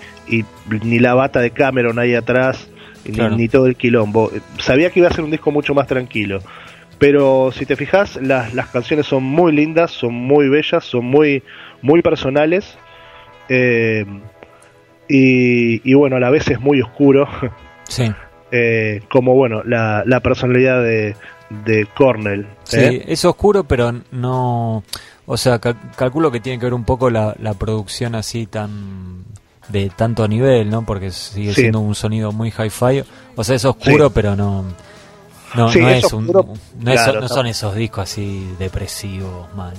ni 0.69 0.99
la 0.99 1.13
bata 1.13 1.41
de 1.41 1.51
Cameron 1.51 1.99
ahí 1.99 2.15
atrás, 2.15 2.69
ni, 3.03 3.49
todo 3.49 3.65
el 3.65 3.75
quilombo. 3.75 4.31
Sabía 4.57 4.89
que 4.89 4.99
iba 4.99 5.09
a 5.09 5.13
ser 5.13 5.25
un 5.25 5.31
disco 5.31 5.51
mucho 5.51 5.73
más 5.73 5.87
tranquilo. 5.87 6.39
Pero 6.97 7.51
si 7.51 7.65
te 7.65 7.75
fijas, 7.75 8.17
las, 8.21 8.53
las 8.53 8.67
canciones 8.67 9.07
son 9.07 9.23
muy 9.23 9.51
lindas, 9.51 9.91
son 9.91 10.13
muy 10.13 10.47
bellas, 10.47 10.85
son 10.85 11.05
muy, 11.05 11.43
muy 11.81 12.03
personales 12.03 12.77
eh, 13.53 14.05
y, 15.09 15.93
bueno, 15.93 16.15
a 16.15 16.19
la 16.19 16.29
vez 16.29 16.47
es 16.49 16.59
muy 16.59 16.81
oscuro. 16.81 17.27
Sí. 17.87 18.11
Eh, 18.53 19.03
como 19.09 19.33
bueno, 19.33 19.63
la, 19.63 20.19
personalidad 20.21 20.83
de, 20.83 21.15
de 21.63 21.87
Cornell. 21.95 22.45
Sí, 22.65 22.79
¿eh? 22.81 23.05
es 23.07 23.23
oscuro, 23.23 23.63
pero 23.63 23.93
no. 24.11 24.83
O 25.25 25.37
sea, 25.37 25.57
calculo 25.57 26.29
que 26.33 26.41
tiene 26.41 26.59
que 26.59 26.65
ver 26.65 26.73
un 26.73 26.83
poco 26.83 27.09
la, 27.09 27.33
producción 27.57 28.13
así 28.13 28.47
tan. 28.47 29.23
de 29.69 29.89
tanto 29.95 30.27
nivel, 30.27 30.69
¿no? 30.69 30.85
Porque 30.85 31.11
sigue 31.11 31.53
siendo 31.53 31.79
un 31.79 31.95
sonido 31.95 32.33
muy 32.33 32.49
hi-fi. 32.49 33.05
O 33.37 33.43
sea, 33.45 33.55
es 33.55 33.63
oscuro, 33.63 34.09
pero 34.09 34.35
no. 34.35 34.65
No, 35.55 35.73
no, 35.73 35.89
es, 35.89 36.11
un, 36.11 36.27
no, 36.27 37.27
son 37.29 37.47
esos 37.47 37.73
discos 37.73 38.03
así 38.03 38.53
depresivos, 38.59 39.47
mal. 39.55 39.75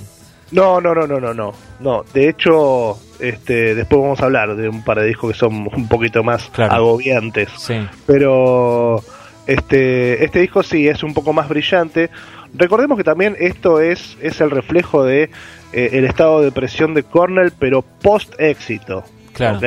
No, 0.53 0.79
no, 0.79 0.93
no, 0.93 1.07
no, 1.07 1.19
no, 1.19 1.33
no. 1.33 1.53
No, 1.79 2.05
de 2.13 2.29
hecho, 2.29 2.97
este, 3.19 3.73
después 3.73 4.01
vamos 4.01 4.21
a 4.21 4.25
hablar 4.25 4.55
de 4.55 4.69
un 4.69 4.83
par 4.83 4.99
de 4.99 5.07
discos 5.07 5.31
que 5.33 5.37
son 5.37 5.67
un 5.73 5.87
poquito 5.87 6.23
más 6.23 6.51
agobiantes. 6.57 7.49
Sí. 7.57 7.75
Pero 8.05 9.01
este, 9.47 10.23
este 10.23 10.39
disco 10.39 10.61
sí 10.61 10.87
es 10.87 11.03
un 11.03 11.13
poco 11.13 11.33
más 11.33 11.49
brillante. 11.49 12.11
Recordemos 12.53 12.97
que 12.97 13.03
también 13.03 13.35
esto 13.39 13.81
es, 13.81 14.15
es 14.21 14.39
el 14.41 14.51
reflejo 14.51 15.03
de 15.03 15.31
eh, 15.73 15.89
el 15.93 16.05
estado 16.05 16.41
de 16.41 16.51
presión 16.51 16.93
de 16.93 17.01
Cornell, 17.01 17.51
pero 17.57 17.81
post 17.81 18.39
éxito. 18.39 19.03
Claro. 19.33 19.59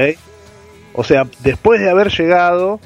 O 0.92 1.03
sea, 1.03 1.27
después 1.40 1.81
de 1.81 1.90
haber 1.90 2.11
llegado, 2.11 2.81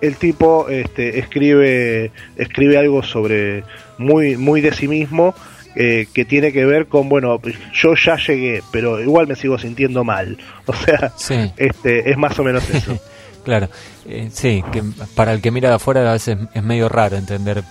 el 0.00 0.16
tipo 0.16 0.68
este, 0.68 1.20
escribe 1.20 2.10
escribe 2.36 2.76
algo 2.76 3.02
sobre 3.02 3.64
muy 3.96 4.36
muy 4.36 4.60
de 4.60 4.72
sí 4.72 4.88
mismo 4.88 5.34
eh, 5.76 6.06
que 6.12 6.24
tiene 6.24 6.52
que 6.52 6.64
ver 6.64 6.86
con 6.86 7.08
bueno 7.08 7.40
yo 7.72 7.94
ya 7.94 8.16
llegué 8.16 8.62
pero 8.70 9.00
igual 9.00 9.26
me 9.26 9.36
sigo 9.36 9.58
sintiendo 9.58 10.04
mal 10.04 10.38
o 10.66 10.72
sea 10.72 11.12
este 11.56 12.10
es 12.10 12.16
más 12.16 12.38
o 12.38 12.44
menos 12.44 12.68
eso 12.70 12.98
claro 13.44 13.68
eh, 14.08 14.28
sí 14.32 14.62
que 14.72 14.82
para 15.14 15.32
el 15.32 15.40
que 15.40 15.50
mira 15.50 15.68
de 15.68 15.76
afuera 15.76 16.08
a 16.08 16.12
veces 16.12 16.38
es 16.54 16.62
medio 16.62 16.88
raro 16.88 17.16
entender 17.16 17.62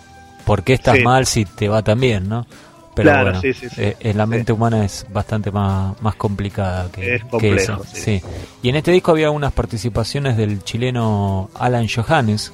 por 0.46 0.64
qué 0.64 0.74
estás 0.74 1.00
mal 1.02 1.26
si 1.26 1.46
te 1.46 1.70
va 1.70 1.82
tan 1.82 2.00
bien 2.00 2.28
no 2.28 2.46
pero 2.96 3.24
bueno, 3.24 3.42
eh, 3.44 3.96
en 4.00 4.18
la 4.18 4.26
mente 4.26 4.54
humana 4.54 4.86
es 4.86 5.06
bastante 5.12 5.52
más, 5.52 6.00
más 6.02 6.16
complicada 6.16 6.92
que, 6.92 7.22
eso. 7.56 7.82
Sí. 7.92 8.22
Y 8.62 8.70
en 8.70 8.76
este 8.76 8.92
disco 8.92 9.12
había 9.12 9.32
unas 9.32 9.52
participaciones 9.52 10.38
del 10.38 10.64
chileno 10.64 11.50
Alan 11.56 11.88
Johannes. 11.88 12.54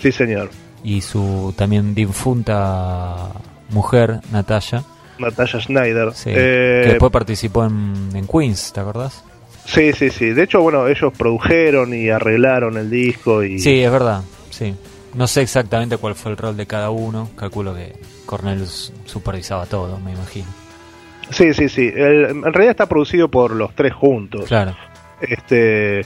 Sí, 0.00 0.10
señor. 0.10 0.50
Y 0.82 1.00
su 1.00 1.54
también 1.56 1.94
difunta 1.94 3.30
mujer, 3.68 4.20
Natalia. 4.32 4.84
Natalia 5.18 5.60
Schneider. 5.60 6.12
que 6.24 6.30
después 6.88 7.12
participó 7.12 7.64
en, 7.64 8.10
en 8.14 8.26
Queens, 8.26 8.72
¿te 8.72 8.80
acordás? 8.80 9.24
Sí, 9.64 9.92
sí, 9.92 10.10
sí. 10.10 10.30
De 10.30 10.44
hecho, 10.44 10.62
bueno, 10.62 10.88
ellos 10.88 11.12
produjeron 11.16 11.92
y 11.92 12.08
arreglaron 12.08 12.78
el 12.78 12.88
disco 12.88 13.42
y... 13.42 13.58
Sí, 13.58 13.82
es 13.82 13.92
verdad, 13.92 14.22
sí. 14.50 14.74
No 15.14 15.26
sé 15.26 15.42
exactamente 15.42 15.96
cuál 15.96 16.14
fue 16.14 16.30
el 16.30 16.36
rol 16.36 16.56
de 16.56 16.66
cada 16.66 16.90
uno. 16.90 17.30
Calculo 17.36 17.74
que 17.74 17.94
Cornell 18.24 18.66
supervisaba 18.66 19.66
todo, 19.66 19.98
me 19.98 20.12
imagino. 20.12 20.46
Sí, 21.30 21.52
sí, 21.52 21.68
sí. 21.68 21.90
en 21.94 22.42
realidad 22.42 22.70
está 22.70 22.86
producido 22.86 23.28
por 23.28 23.50
los 23.50 23.74
tres 23.74 23.92
juntos. 23.92 24.46
Claro. 24.46 24.74
Este, 25.20 26.02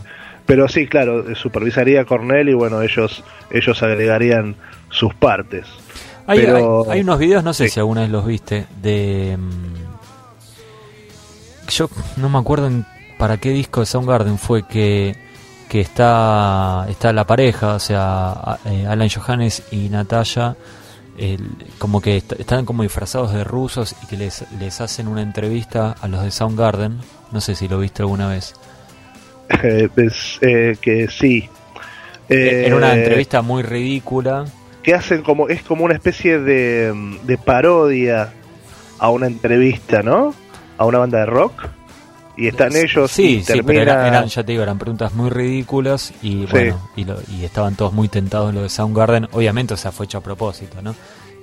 pero 0.47 0.69
sí, 0.69 0.87
claro, 0.87 1.35
supervisaría 1.35 2.05
Cornell 2.05 2.49
y 2.49 2.55
bueno, 2.55 2.83
ellos 2.83 3.23
ellos 3.51 3.83
agregarían 3.83 4.57
sus 4.91 5.15
partes. 5.15 5.67
Hay, 6.27 6.41
hay, 6.41 7.01
unos 7.01 7.19
videos, 7.19 7.43
no 7.43 7.53
sé 7.53 7.69
si 7.69 7.81
alguna 7.81 8.03
vez 8.03 8.11
los 8.11 8.25
viste, 8.25 8.67
de... 8.81 9.37
Mm, 9.39 9.75
yo 11.69 11.89
no 12.17 12.29
me 12.29 12.39
acuerdo 12.39 12.71
para 13.19 13.39
qué 13.39 13.51
disco 13.51 13.81
de 13.81 13.87
Soundgarden 13.87 14.39
fue 14.39 14.67
que, 14.67 15.17
que 15.69 15.81
está, 15.81 16.87
está 16.89 17.13
la 17.13 17.27
pareja, 17.27 17.75
o 17.75 17.79
sea, 17.79 18.59
eh, 18.67 18.87
Alan 18.87 19.09
Johannes 19.09 19.63
y 19.73 19.89
Natalia 19.89 20.57
como 21.79 22.01
que 22.01 22.17
están 22.17 22.65
como 22.65 22.83
disfrazados 22.83 23.33
de 23.33 23.45
rusos 23.45 23.95
y 24.03 24.07
que 24.07 24.17
les, 24.17 24.45
les 24.59 24.81
hacen 24.81 25.09
una 25.09 25.23
entrevista 25.23 25.95
a 26.01 26.09
los 26.09 26.23
de 26.23 26.31
Soundgarden. 26.31 26.99
No 27.33 27.41
sé 27.41 27.55
si 27.55 27.69
lo 27.69 27.79
viste 27.79 28.03
alguna 28.03 28.29
vez. 28.29 28.55
Eh, 29.63 29.87
pues, 29.95 30.39
eh, 30.41 30.77
que 30.81 31.09
sí. 31.09 31.47
Eh, 32.31 32.65
Era 32.67 32.77
una 32.77 32.95
entrevista 32.95 33.43
muy 33.43 33.63
ridícula. 33.63 34.47
Que 34.83 34.95
hacen 34.95 35.23
como, 35.23 35.49
es 35.49 35.63
como 35.63 35.85
una 35.85 35.95
especie 35.95 36.39
de, 36.39 37.19
de 37.23 37.39
parodia 37.39 38.33
a 38.99 39.11
una 39.11 39.27
entrevista, 39.27 40.03
¿no? 40.03 40.35
A 40.79 40.87
una 40.87 40.99
banda 40.99 41.19
de 41.19 41.27
rock. 41.27 41.69
Y 42.37 42.47
están 42.47 42.75
ellos 42.75 43.11
sí, 43.11 43.43
sí 43.45 43.61
pero 43.63 43.83
eran, 43.83 44.27
ya 44.27 44.43
te 44.43 44.53
digo 44.53 44.63
eran 44.63 44.79
preguntas 44.79 45.13
muy 45.13 45.29
ridículas 45.29 46.15
y 46.23 46.47
bueno 46.47 46.81
y, 46.97 47.05
y, 47.31 47.45
estaban 47.45 47.77
todos 47.77 47.93
muy 47.93 48.09
tentados 48.09 48.49
en 48.49 48.55
lo 48.55 48.63
de 48.63 48.71
Soundgarden. 48.71 49.29
Obviamente 49.33 49.75
o 49.75 49.77
sea 49.77 49.93
fue 49.93 50.07
hecho 50.07 50.19
a 50.19 50.23
propósito 50.23 50.81
no 50.81 50.95
sí 50.95 50.99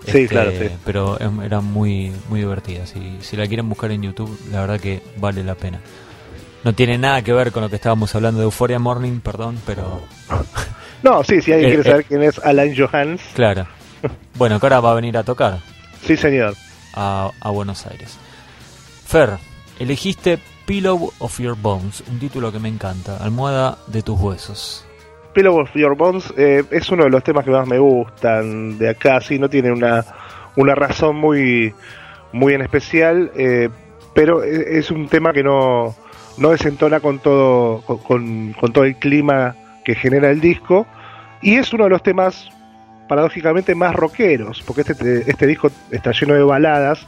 este, 0.06 0.28
claro 0.28 0.52
sí. 0.52 0.70
pero 0.84 1.20
em, 1.20 1.42
eran 1.42 1.64
muy 1.64 2.12
muy 2.30 2.40
divertidas 2.40 2.96
y 2.96 3.18
si 3.22 3.38
la 3.38 3.46
quieren 3.46 3.70
buscar 3.70 3.92
en 3.92 4.02
YouTube 4.02 4.36
la 4.52 4.62
verdad 4.62 4.80
que 4.80 5.04
vale 5.18 5.44
la 5.44 5.56
pena. 5.56 5.80
No 6.64 6.74
tiene 6.74 6.98
nada 6.98 7.22
que 7.22 7.34
ver 7.34 7.52
con 7.52 7.62
lo 7.62 7.70
que 7.70 7.76
estábamos 7.76 8.16
hablando 8.16 8.40
de 8.40 8.46
Euphoria 8.46 8.80
Morning 8.80 9.20
perdón 9.20 9.60
pero 9.68 10.02
no 11.04 11.24
sí 11.24 11.42
si 11.42 11.52
alguien 11.52 11.70
eh, 11.70 11.74
quiere 11.76 11.90
saber 11.90 12.02
eh, 12.02 12.06
quién 12.08 12.24
es 12.24 12.40
Alan 12.40 12.74
Johans. 12.76 13.22
Claro. 13.34 13.68
Bueno 14.36 14.60
que 14.60 14.66
ahora 14.66 14.80
va 14.80 14.92
a 14.92 14.96
venir 14.96 15.18
a 15.18 15.24
tocar. 15.24 15.60
Sí 16.04 16.16
señor. 16.16 16.56
A, 16.96 17.32
a 17.40 17.50
Buenos 17.50 17.86
Aires. 17.86 18.18
Fer 19.06 19.38
elegiste 19.80 20.40
Pillow 20.70 21.12
of 21.18 21.40
Your 21.40 21.58
Bones, 21.60 22.04
un 22.12 22.20
título 22.20 22.52
que 22.52 22.60
me 22.60 22.70
encanta, 22.70 23.18
Almohada 23.18 23.80
de 23.88 24.04
tus 24.04 24.20
huesos. 24.20 24.86
Pillow 25.34 25.62
of 25.62 25.70
Your 25.74 25.96
Bones 25.96 26.32
eh, 26.38 26.64
es 26.70 26.90
uno 26.90 27.06
de 27.06 27.10
los 27.10 27.24
temas 27.24 27.44
que 27.44 27.50
más 27.50 27.68
me 27.68 27.80
gustan 27.80 28.78
de 28.78 28.90
acá, 28.90 29.20
sí, 29.20 29.40
no 29.40 29.50
tiene 29.50 29.72
una, 29.72 30.06
una 30.58 30.76
razón 30.76 31.16
muy, 31.16 31.74
muy 32.34 32.54
en 32.54 32.62
especial, 32.62 33.32
eh, 33.36 33.70
pero 34.14 34.44
e, 34.44 34.78
es 34.78 34.92
un 34.92 35.08
tema 35.08 35.34
que 35.34 35.42
no, 35.42 35.96
no 36.38 36.50
desentona 36.52 37.00
con 37.00 37.18
todo, 37.18 37.82
con, 37.82 38.54
con 38.54 38.72
todo 38.72 38.84
el 38.84 38.98
clima 38.98 39.56
que 39.90 39.96
genera 39.96 40.30
el 40.30 40.40
disco, 40.40 40.86
y 41.42 41.56
es 41.56 41.74
uno 41.74 41.86
de 41.86 41.90
los 41.90 42.04
temas 42.04 42.48
paradójicamente 43.08 43.74
más 43.74 43.96
rockeros, 43.96 44.62
porque 44.62 44.82
este, 44.82 45.24
este 45.28 45.48
disco 45.48 45.72
está 45.90 46.12
lleno 46.12 46.36
de 46.36 46.44
baladas, 46.44 47.08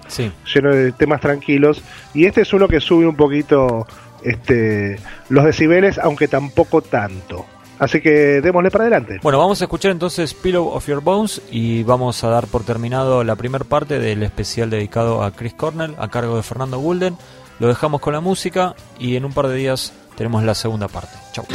lleno 0.52 0.74
de 0.74 0.92
temas 0.94 1.22
tranquilos, 1.22 1.84
y 2.16 2.26
este 2.26 2.42
es 2.42 2.52
uno 2.54 2.68
que 2.68 2.80
sube 2.80 3.06
un 3.06 3.16
poquito 3.16 3.86
este, 4.24 5.00
los 5.30 5.46
decibeles, 5.46 6.00
aunque 6.00 6.28
tampoco 6.28 6.82
tanto. 6.82 7.46
Así 7.78 8.02
que 8.02 8.42
démosle 8.42 8.72
para 8.72 8.86
adelante. 8.86 9.20
Bueno, 9.22 9.38
vamos 9.38 9.62
a 9.62 9.66
escuchar 9.66 9.92
entonces 9.92 10.34
Pillow 10.34 10.68
of 10.70 10.88
Your 10.88 11.04
Bones 11.04 11.40
y 11.52 11.84
vamos 11.84 12.24
a 12.24 12.30
dar 12.30 12.48
por 12.48 12.64
terminado 12.64 13.24
la 13.24 13.36
primera 13.36 13.64
parte 13.64 14.00
del 14.00 14.24
especial 14.24 14.72
dedicado 14.72 15.24
a 15.24 15.32
Chris 15.32 15.54
Cornell 15.54 15.94
a 16.00 16.08
cargo 16.08 16.36
de 16.36 16.42
Fernando 16.42 16.80
Gulden. 16.80 17.16
Lo 17.60 17.68
dejamos 17.68 18.02
con 18.02 18.14
la 18.14 18.22
música 18.22 18.76
y 18.98 19.18
en 19.18 19.26
un 19.26 19.34
par 19.34 19.48
de 19.48 19.56
días 19.56 19.94
tenemos 20.16 20.44
la 20.44 20.56
segunda 20.56 20.88
parte. 20.88 21.16
Chau. 21.32 21.46